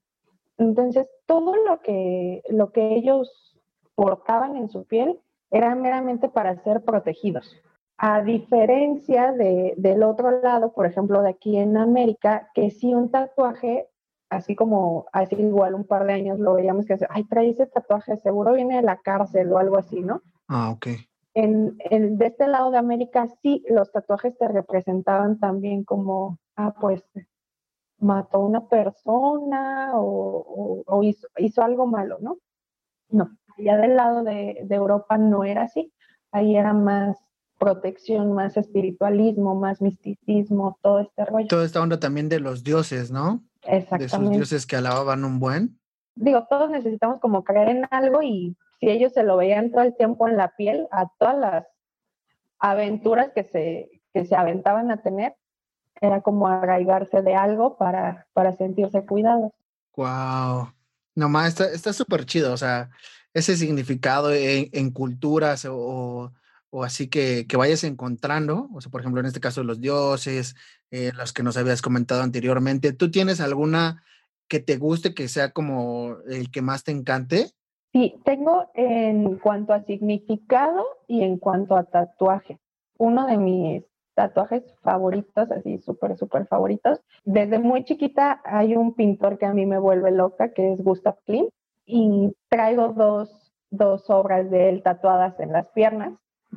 [0.58, 3.56] Entonces, todo lo que, lo que ellos
[3.94, 7.56] portaban en su piel era meramente para ser protegidos.
[7.98, 13.10] A diferencia de, del otro lado, por ejemplo, de aquí en América, que sí un
[13.10, 13.89] tatuaje,
[14.30, 18.16] así como hace igual un par de años lo veíamos que, ay, trae ese tatuaje,
[18.18, 20.22] seguro viene de la cárcel o algo así, ¿no?
[20.48, 20.86] Ah, ok.
[21.34, 26.74] En, en- de este lado de América, sí, los tatuajes te representaban también como, ah,
[26.80, 27.02] pues
[27.98, 32.38] mató a una persona o, o- o hizo, hizo algo malo, ¿no?
[33.10, 35.92] No, allá del lado de, de Europa no era así,
[36.32, 37.16] ahí era más
[37.58, 41.46] protección, más espiritualismo, más misticismo, todo este rollo.
[41.48, 43.42] Toda esta onda también de los dioses, ¿no?
[43.66, 44.36] De Exactamente.
[44.36, 45.78] dioses que alababan un buen.
[46.14, 49.96] Digo, todos necesitamos como creer en algo y si ellos se lo veían todo el
[49.96, 51.66] tiempo en la piel, a todas las
[52.58, 55.34] aventuras que se, que se aventaban a tener,
[56.00, 59.52] era como arraigarse de algo para, para sentirse cuidados.
[59.96, 60.72] Wow.
[61.14, 62.88] Nomás está está súper chido, o sea,
[63.34, 66.32] ese significado en, en culturas o, o-
[66.70, 70.54] o así que, que vayas encontrando, o sea, por ejemplo, en este caso los dioses,
[70.90, 74.02] eh, los que nos habías comentado anteriormente, ¿tú tienes alguna
[74.48, 77.50] que te guste, que sea como el que más te encante?
[77.92, 82.58] Sí, tengo en cuanto a significado y en cuanto a tatuaje.
[82.98, 87.00] Uno de mis tatuajes favoritos, así súper, súper favoritos.
[87.24, 91.16] Desde muy chiquita hay un pintor que a mí me vuelve loca, que es Gustav
[91.26, 91.50] Klimt,
[91.86, 96.12] y traigo dos, dos obras de él tatuadas en las piernas,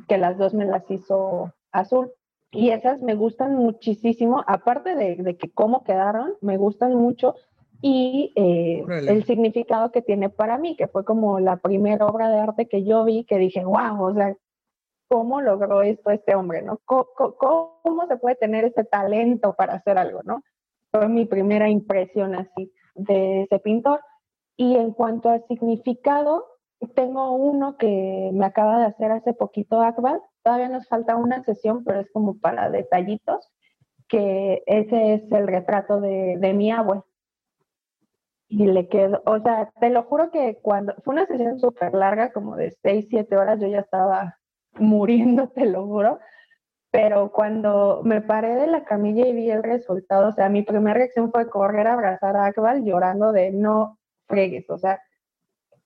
[0.08, 2.12] que las dos me las hizo azul.
[2.50, 7.34] Y esas me gustan muchísimo, aparte de, de que cómo quedaron, me gustan mucho
[7.86, 12.38] y eh, el significado que tiene para mí, que fue como la primera obra de
[12.38, 14.34] arte que yo vi, que dije, wow, o sea,
[15.06, 16.80] ¿cómo logró esto este hombre, no?
[16.86, 20.42] ¿Cómo, cómo, cómo se puede tener ese talento para hacer algo, no?
[20.92, 24.00] Fue mi primera impresión así de ese pintor.
[24.56, 26.46] Y en cuanto al significado,
[26.94, 30.20] tengo uno que me acaba de hacer hace poquito Akbar.
[30.42, 33.52] Todavía nos falta una sesión, pero es como para detallitos,
[34.08, 37.06] que ese es el retrato de, de mi abuelo.
[38.48, 42.32] Y le quedó, o sea, te lo juro que cuando fue una sesión súper larga,
[42.32, 44.38] como de 6, 7 horas, yo ya estaba
[44.78, 46.18] muriendo, te lo juro.
[46.90, 50.94] Pero cuando me paré de la camilla y vi el resultado, o sea, mi primera
[50.94, 53.98] reacción fue correr a abrazar a Akbar llorando de no
[54.28, 55.00] fregues, o sea,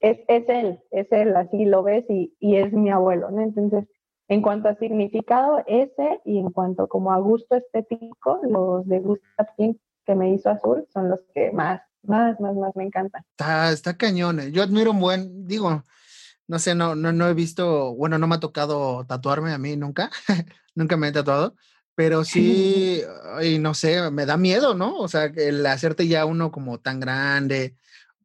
[0.01, 3.43] es, es él, es él, así lo ves y, y es mi abuelo, ¿no?
[3.43, 3.85] Entonces,
[4.29, 9.47] en cuanto a significado, ese y en cuanto como a gusto estético, los de Gustav
[9.57, 13.23] Klimt que me hizo azul son los que más, más, más, más me encantan.
[13.31, 14.41] Está, está cañón.
[14.41, 14.53] eh.
[14.53, 15.83] Yo admiro un buen, digo,
[16.47, 19.77] no sé, no, no, no he visto, bueno, no me ha tocado tatuarme a mí
[19.77, 20.11] nunca,
[20.75, 21.55] nunca me he tatuado,
[21.95, 23.03] pero sí,
[23.35, 24.97] ay, no sé, me da miedo, ¿no?
[24.97, 27.77] O sea, el hacerte ya uno como tan grande,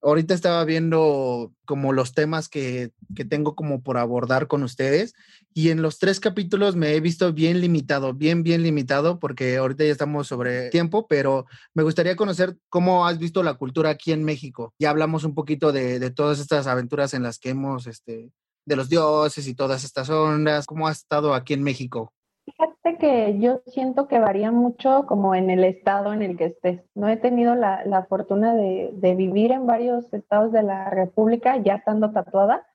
[0.04, 5.14] ahorita estaba viendo como los temas que, que, tengo como por abordar con ustedes
[5.54, 9.86] y en los tres capítulos me he visto bien limitado, bien, bien limitado porque ahorita
[9.86, 14.24] ya estamos sobre tiempo, pero me gustaría conocer cómo has visto la cultura aquí en
[14.24, 14.74] México.
[14.78, 18.32] Ya hablamos un poquito de, de todas estas aventuras en las que hemos, este,
[18.66, 20.66] de los dioses y todas estas ondas.
[20.66, 22.14] ¿Cómo has estado aquí en México?
[22.46, 26.82] Fíjate que yo siento que varía mucho como en el estado en el que estés.
[26.94, 31.58] No he tenido la, la fortuna de, de, vivir en varios estados de la República
[31.58, 32.66] ya estando tatuada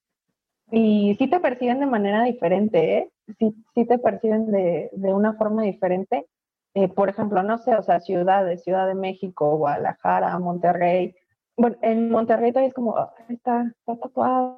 [0.70, 3.10] y sí te perciben de manera diferente, ¿eh?
[3.38, 6.26] Sí, sí te perciben de, de una forma diferente.
[6.74, 11.14] Eh, por ejemplo, no sé, o sea, ciudades, Ciudad de México, Guadalajara, Monterrey.
[11.56, 14.56] Bueno, en Monterrey todavía es como, oh, está, está tatuada,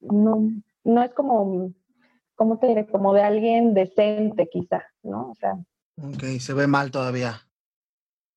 [0.00, 0.50] no,
[0.84, 1.70] no es como
[2.34, 2.86] ¿cómo te diré?
[2.86, 5.30] Como de alguien decente quizá, ¿no?
[5.30, 5.54] O sea.
[6.02, 7.40] Ok, se ve mal todavía.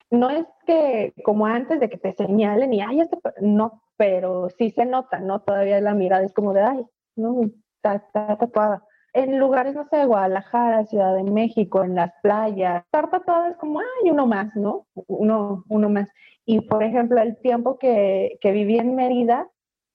[0.09, 4.71] No es que como antes de que te señalen y, ay, este, no, pero sí
[4.71, 5.41] se nota, ¿no?
[5.41, 6.85] Todavía la mirada es como de, ay,
[7.15, 7.41] no,
[7.75, 8.83] está, está tatuada.
[9.13, 13.79] En lugares, no sé, Guadalajara, Ciudad de México, en las playas, estar tatuada es como,
[13.79, 14.87] ay, uno más, ¿no?
[15.07, 16.09] Uno, uno más.
[16.45, 19.49] Y por ejemplo, el tiempo que, que viví en Mérida,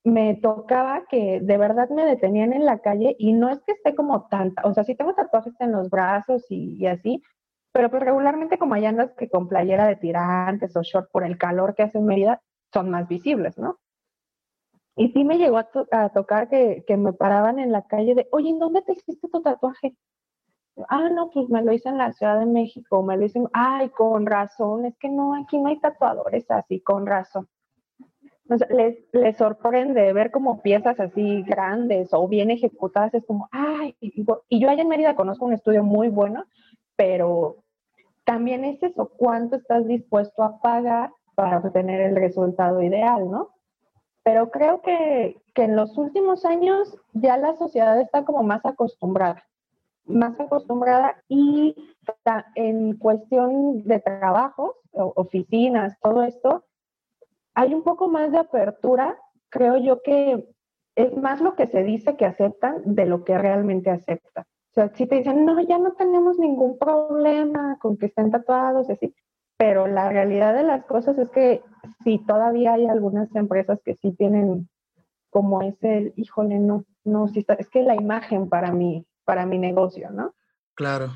[0.05, 3.95] me tocaba que de verdad me detenían en la calle y no es que esté
[3.95, 7.23] como tanta, o sea, sí tengo tatuajes en los brazos y, así,
[7.73, 11.39] pero pues regularmente como hay andas que con playera de tirantes o short por el
[11.39, 12.43] calor que hace en Mérida,
[12.73, 13.79] son más visibles, ¿no?
[14.97, 18.51] Y sí me llegó a, tocar que, que, me paraban en la calle de, oye,
[18.51, 19.97] ¿en dónde te hiciste tu tatuaje?
[20.89, 23.89] Ah, no, pues me lo hice en la Ciudad de México, me lo hice, ay,
[23.91, 27.49] con razón, es que no, aquí no hay tatuadores así, con razón
[28.71, 34.25] les, les, sorprende ver como piezas así grandes o bien ejecutadas, es como, ay, y,
[34.25, 36.45] yo allá en Mérida conozco un estudio muy bueno,
[36.97, 37.57] pero
[38.25, 43.51] también es eso, cuánto estás dispuesto a pagar para obtener el resultado ideal, ¿no?
[44.23, 49.45] Pero creo que, que en los últimos años ya la sociedad está como más acostumbrada,
[50.05, 51.75] más acostumbrada y
[52.55, 56.65] en cuestión de trabajos, oficinas, todo esto,
[57.55, 60.49] hay un poco más de apertura, creo yo que
[60.95, 64.45] es más lo que se dice que aceptan de lo que realmente aceptan.
[64.45, 68.89] O sea, si te dicen, no, ya no tenemos ningún problema con que estén tatuados,
[68.89, 69.15] así,
[69.59, 71.63] pero la realidad de las cosas es que
[72.03, 74.69] sí, todavía hay algunas empresas que sí tienen
[75.31, 79.59] como ese, híjole, no, no, sí está, es que la imagen para mí, para mi
[79.59, 80.35] negocio, ¿no?
[80.75, 81.11] Claro.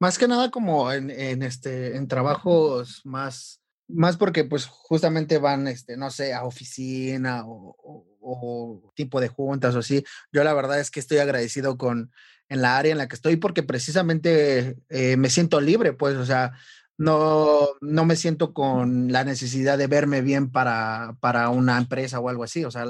[0.00, 5.66] Más que nada como en, en este, en trabajos más más porque pues justamente van,
[5.66, 8.04] este, no sé, a oficina o,
[8.94, 10.04] tipo de juntas o así.
[10.32, 12.12] Yo la verdad es que estoy agradecido con
[12.50, 16.26] en la área en la que estoy porque precisamente eh, me siento libre, pues, o
[16.26, 16.52] sea,
[16.98, 22.28] no, no me siento con la necesidad de verme bien para, para una empresa o
[22.28, 22.64] algo así.
[22.64, 22.86] O sea,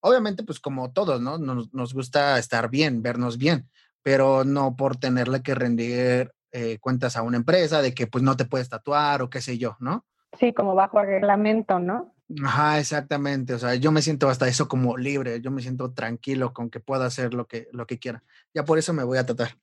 [0.00, 1.38] obviamente, pues como todos, ¿no?
[1.38, 3.70] Nos, nos gusta estar bien, vernos bien,
[4.02, 8.36] pero no por tenerle que rendir eh, cuentas a una empresa de que pues no
[8.36, 10.06] te puedes tatuar o qué sé yo, ¿no?
[10.38, 12.14] Sí, como bajo reglamento, ¿no?
[12.44, 13.54] Ajá, exactamente.
[13.54, 16.78] O sea, yo me siento hasta eso como libre, yo me siento tranquilo con que
[16.78, 18.22] pueda hacer lo que, lo que quiera.
[18.54, 19.56] Ya por eso me voy a tatuar.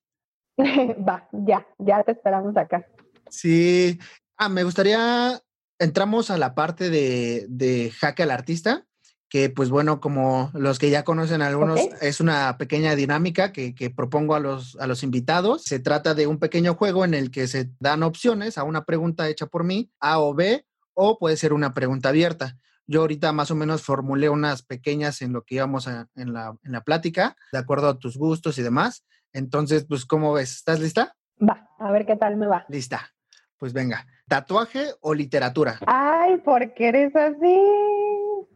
[0.57, 2.85] Va, ya, ya te esperamos acá.
[3.29, 3.97] Sí.
[4.35, 5.39] Ah, me gustaría,
[5.79, 8.85] entramos a la parte de, de jaque al artista
[9.31, 13.89] que pues bueno, como los que ya conocen algunos, es una pequeña dinámica que, que,
[13.89, 15.63] propongo a los, a los invitados.
[15.63, 19.29] Se trata de un pequeño juego en el que se dan opciones a una pregunta
[19.29, 22.57] hecha por mí, A o B, o puede ser una pregunta abierta.
[22.87, 26.53] Yo ahorita más o menos formulé unas pequeñas en lo que íbamos a, en, la,
[26.65, 29.05] en la plática, de acuerdo a tus gustos y demás.
[29.31, 30.57] Entonces, pues, ¿cómo ves?
[30.57, 31.15] ¿Estás lista?
[31.41, 32.65] Va, a ver qué tal me va.
[32.67, 33.13] Lista.
[33.57, 35.79] Pues venga, ¿tatuaje o literatura?
[35.87, 37.59] Ay, ¿por qué eres así?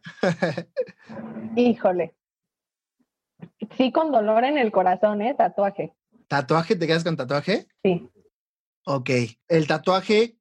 [1.56, 2.16] Híjole.
[3.78, 5.34] Sí, con dolor en el corazón, ¿eh?
[5.34, 5.94] Tatuaje.
[6.28, 6.76] ¿Tatuaje?
[6.76, 7.68] ¿Te quedas con tatuaje?
[7.84, 8.10] Sí.
[8.86, 9.10] Ok.
[9.48, 10.38] El tatuaje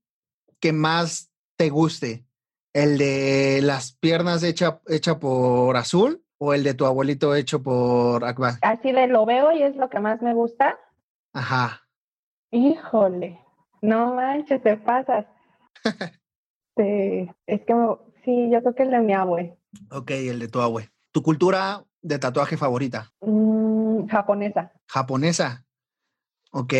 [0.61, 2.25] que más te guste,
[2.73, 8.25] ¿el de las piernas hecha, hecha por azul o el de tu abuelito hecho por
[8.25, 8.55] Akbar?
[8.63, 10.79] Así de lo veo y es lo que más me gusta.
[11.33, 11.87] Ajá.
[12.51, 13.41] Híjole.
[13.83, 15.27] No manches, te pasas.
[16.77, 17.75] es que
[18.25, 19.59] Sí, yo creo que el de mi abue.
[19.91, 20.91] Ok, el de tu abue.
[21.13, 23.13] ¿Tu cultura de tatuaje favorita?
[23.21, 24.73] Mm, japonesa.
[24.87, 25.65] Japonesa.
[26.51, 26.73] Ok.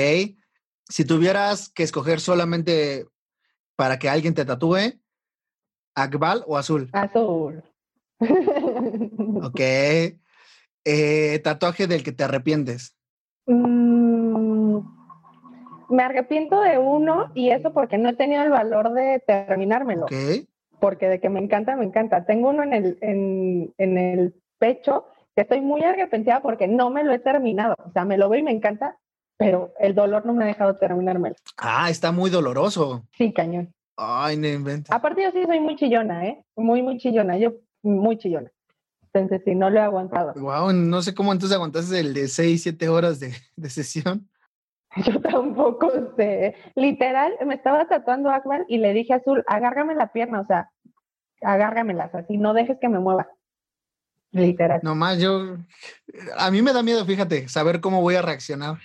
[0.89, 3.07] Si tuvieras que escoger solamente
[3.77, 5.01] para que alguien te tatúe,
[5.95, 6.91] ¿Akbal o azul?
[6.93, 7.63] Azul.
[9.43, 9.61] ok.
[10.87, 12.95] Eh, tatuaje del que te arrepientes.
[13.47, 14.81] Mm,
[15.89, 20.05] me arrepiento de uno y eso porque no he tenido el valor de terminármelo.
[20.05, 20.13] Ok
[20.81, 22.25] porque de que me encanta, me encanta.
[22.25, 27.05] Tengo uno en el, en, en el pecho que estoy muy arrepentida porque no me
[27.05, 27.75] lo he terminado.
[27.85, 28.99] O sea, me lo veo y me encanta,
[29.37, 31.35] pero el dolor no me ha dejado terminármelo.
[31.57, 33.05] Ah, está muy doloroso.
[33.17, 33.73] Sí, cañón.
[33.97, 34.93] Ay, no inventes.
[34.93, 36.45] Aparte yo sí soy muy chillona, ¿eh?
[36.57, 37.39] Muy, muy chillona.
[37.39, 38.51] Yo muy chillona.
[39.13, 40.33] Entonces sí, no lo he aguantado.
[40.35, 44.29] Wow, no sé cómo entonces aguantaste el de 6, 7 horas de, de sesión.
[45.07, 46.55] Yo tampoco sé.
[46.75, 50.71] Literal, me estaba tatuando Akbar y le dije a Azul, agárrame la pierna, o sea,
[51.43, 53.29] agárramelas así, no dejes que me mueva.
[54.31, 54.81] Literal.
[54.83, 55.59] Nomás yo,
[56.37, 58.79] a mí me da miedo, fíjate, saber cómo voy a reaccionar.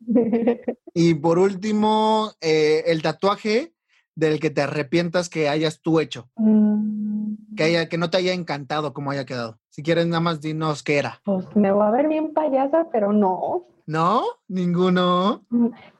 [0.94, 3.71] y por último, eh, el tatuaje
[4.14, 6.28] del que te arrepientas que hayas tú hecho.
[6.36, 9.58] Mm, Que, haya, que no te haya encantado cómo haya quedado.
[9.68, 11.20] Si quieres, nada más dinos qué era.
[11.24, 13.64] pues me voy a ver bien payasa, pero no.
[13.86, 14.22] ¿No?
[14.48, 15.42] Ninguno.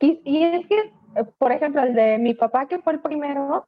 [0.00, 0.78] Y, y es que,
[1.16, 3.66] eh, por ejemplo, el de mi papá, que fue el primero,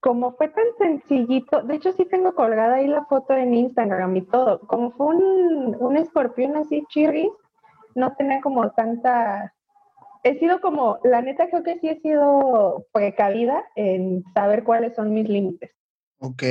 [0.00, 4.22] como fue tan sencillito, de hecho sí tengo colgada ahí la foto en Instagram y
[4.22, 7.30] todo, como fue un, un escorpión así chirris,
[7.94, 9.52] no tenía como tanta...
[10.24, 15.12] He sido como, la neta creo que sí he sido precavida en saber cuáles son
[15.12, 15.70] mis límites.
[16.18, 16.42] Ok.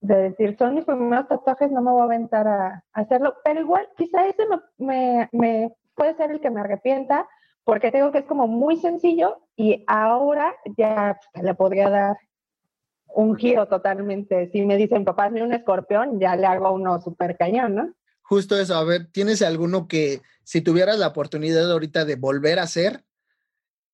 [0.00, 3.60] De decir, son mis primeros tatuajes, no me voy a aventar a, a hacerlo, pero
[3.60, 7.28] igual quizá ese me, me, me puede ser el que me arrepienta,
[7.64, 12.16] porque tengo que es como muy sencillo y ahora ya le podría dar
[13.14, 14.48] un giro totalmente.
[14.52, 17.92] Si me dicen, papá, hazme un escorpión, ya le hago uno súper cañón, ¿no?
[18.22, 22.62] Justo eso, a ver, ¿tienes alguno que si tuvieras la oportunidad ahorita de volver a
[22.62, 23.04] hacer,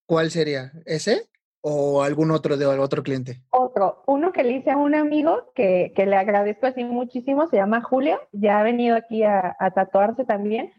[0.05, 0.71] cuál sería?
[0.85, 1.29] ¿Ese
[1.61, 3.41] o algún otro de otro cliente?
[3.49, 7.57] Otro, uno que le hice a un amigo que, que le agradezco así muchísimo, se
[7.57, 10.71] llama Julio, ya ha venido aquí a, a tatuarse también.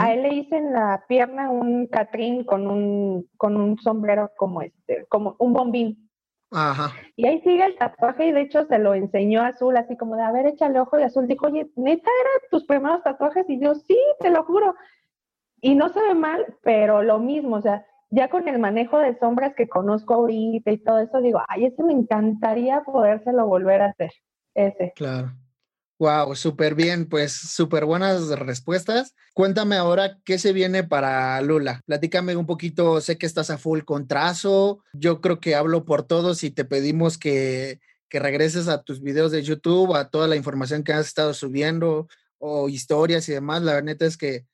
[0.00, 4.60] A él le hice en la pierna un catrín con un, con un sombrero como
[4.62, 6.07] este, como un bombín.
[6.50, 6.92] Ajá.
[7.16, 10.16] Y ahí sigue el tatuaje y de hecho se lo enseñó a Azul, así como
[10.16, 10.98] de, a ver, échale ojo.
[10.98, 13.44] Y Azul dijo, oye, ¿neta eran tus primeros tatuajes?
[13.48, 14.74] Y yo, sí, te lo juro.
[15.60, 19.18] Y no se ve mal, pero lo mismo, o sea, ya con el manejo de
[19.18, 23.86] sombras que conozco ahorita y todo eso, digo, ay, ese me encantaría podérselo volver a
[23.86, 24.12] hacer,
[24.54, 24.92] ese.
[24.96, 25.32] Claro.
[26.00, 29.16] Wow, súper bien, pues súper buenas respuestas.
[29.34, 31.82] Cuéntame ahora qué se viene para Lula.
[31.86, 34.84] Platícame un poquito, sé que estás a full con trazo.
[34.92, 39.32] Yo creo que hablo por todos y te pedimos que, que regreses a tus videos
[39.32, 42.06] de YouTube, a toda la información que has estado subiendo
[42.38, 43.62] o historias y demás.
[43.62, 44.46] La neta es que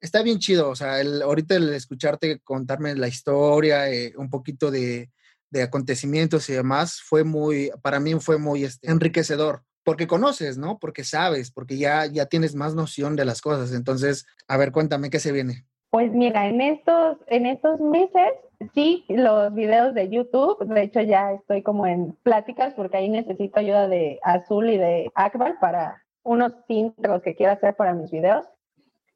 [0.00, 0.68] está bien chido.
[0.68, 5.12] O sea, el, ahorita el escucharte contarme la historia, eh, un poquito de,
[5.50, 10.78] de acontecimientos y demás, fue muy, para mí fue muy este, enriquecedor porque conoces, ¿no?
[10.78, 13.72] Porque sabes, porque ya, ya tienes más noción de las cosas.
[13.72, 15.64] Entonces, a ver, cuéntame qué se viene.
[15.88, 18.34] Pues mira, en estos, en estos meses,
[18.74, 23.60] sí, los videos de YouTube, de hecho ya estoy como en pláticas porque ahí necesito
[23.60, 28.44] ayuda de Azul y de Akbar para unos intros que quiero hacer para mis videos.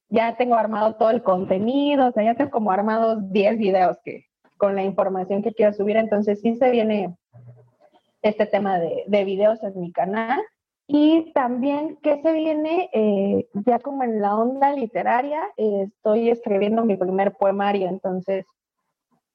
[0.08, 4.24] Ya tengo armado todo el contenido, o sea, ya tengo como armados 10 videos que,
[4.56, 7.14] con la información que quiero subir, entonces sí se viene
[8.22, 10.40] este tema de, de videos en mi canal.
[10.86, 12.90] Y también, ¿qué se viene?
[12.92, 18.44] Eh, ya como en la onda literaria, eh, estoy escribiendo mi primer poemario, entonces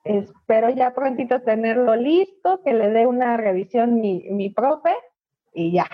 [0.03, 4.93] espero ya prontito tenerlo listo, que le dé una revisión mi, mi profe
[5.53, 5.87] y ya,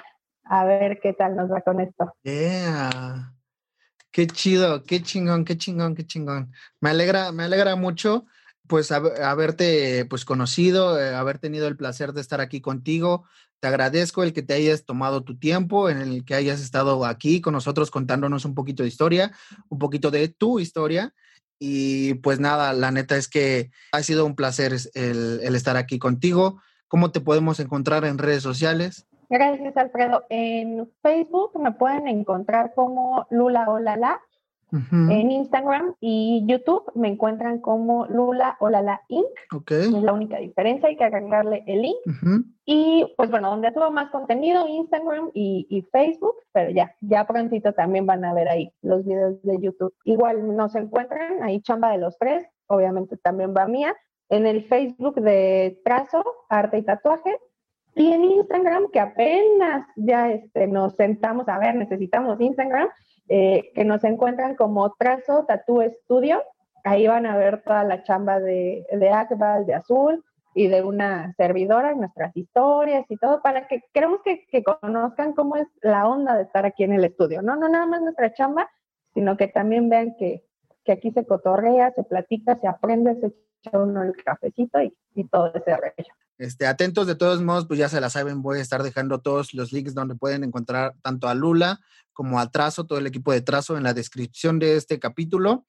[0.44, 2.14] a ver qué tal nos va con esto.
[2.24, 3.34] Yeah.
[4.12, 6.52] Qué chido, qué chingón, qué chingón, qué chingón.
[6.80, 8.26] Me alegra, me alegra mucho
[8.68, 13.26] pues hab- haberte pues conocido, eh, haber tenido el placer de estar aquí contigo.
[13.64, 17.40] Te agradezco el que te hayas tomado tu tiempo, en el que hayas estado aquí
[17.40, 19.32] con nosotros contándonos un poquito de historia,
[19.70, 21.14] un poquito de tu historia.
[21.60, 26.62] Y pues nada, la neta es que ha sido un placer el estar aquí contigo.
[26.90, 29.08] ¿Cómo te podemos encontrar en redes sociales?
[29.30, 30.26] Gracias, Alfredo.
[30.30, 34.20] En Facebook me pueden encontrar como Lula Olala.
[34.74, 39.28] Ujú, En Instagram y YouTube me encuentran como Lula Olala Inc.
[39.54, 39.72] Ok.
[39.72, 41.98] Es la única diferencia, hay que agregarle el link.
[42.08, 42.44] ujú.
[42.66, 47.74] Y pues bueno, donde subo más contenido, Instagram y, y Facebook, pero ya, ya prontito
[47.74, 49.94] también van a ver ahí los videos de YouTube.
[50.06, 53.96] Igual nos encuentran ahí chamba de los tres, obviamente también va mía,
[54.30, 57.38] en el Facebook de Trazo, Arte y Tatuaje,
[57.96, 62.90] y en Instagram, que apenas ya este, nos sentamos a ver, necesitamos Instagram,
[63.30, 66.44] eh, que nos encuentran como Trazo Tattoo Studio.
[66.84, 71.34] Ahí van a ver toda la chamba de, de Akbal, de Azul y de una
[71.36, 76.36] servidora, nuestras historias y todo, para que queremos que, que conozcan cómo es la onda
[76.36, 77.42] de estar aquí en el estudio.
[77.42, 78.70] No, no nada más nuestra chamba,
[79.14, 80.44] sino que también vean que,
[80.84, 85.28] que aquí se cotorrea, se platica, se aprende, se echa uno el cafecito y, y
[85.28, 86.14] todo ese rollo.
[86.38, 89.54] Este, atentos de todos modos, pues ya se la saben, voy a estar dejando todos
[89.54, 91.80] los links donde pueden encontrar tanto a Lula
[92.14, 95.66] como a Trazo, todo el equipo de Trazo en la descripción de este capítulo.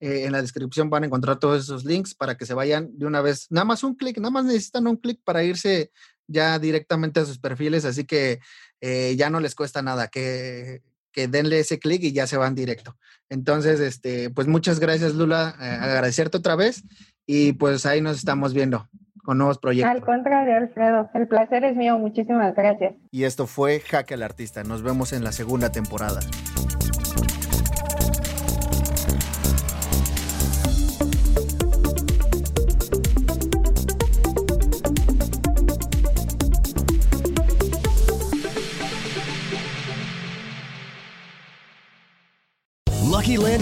[0.00, 3.06] Eh, en la descripción van a encontrar todos esos links para que se vayan de
[3.06, 3.46] una vez.
[3.50, 5.90] Nada más un clic, nada más necesitan un clic para irse
[6.28, 8.38] ya directamente a sus perfiles, así que
[8.80, 12.54] eh, ya no les cuesta nada, que, que denle ese clic y ya se van
[12.54, 12.96] directo.
[13.28, 16.84] Entonces, este, pues muchas gracias Lula, eh, agradecerte otra vez
[17.26, 18.88] y pues ahí nos estamos viendo
[19.28, 19.94] con nuevos proyectos.
[19.94, 22.94] Al contrario, Alfredo, el placer es mío, muchísimas gracias.
[23.10, 26.20] Y esto fue Jaque al Artista, nos vemos en la segunda temporada.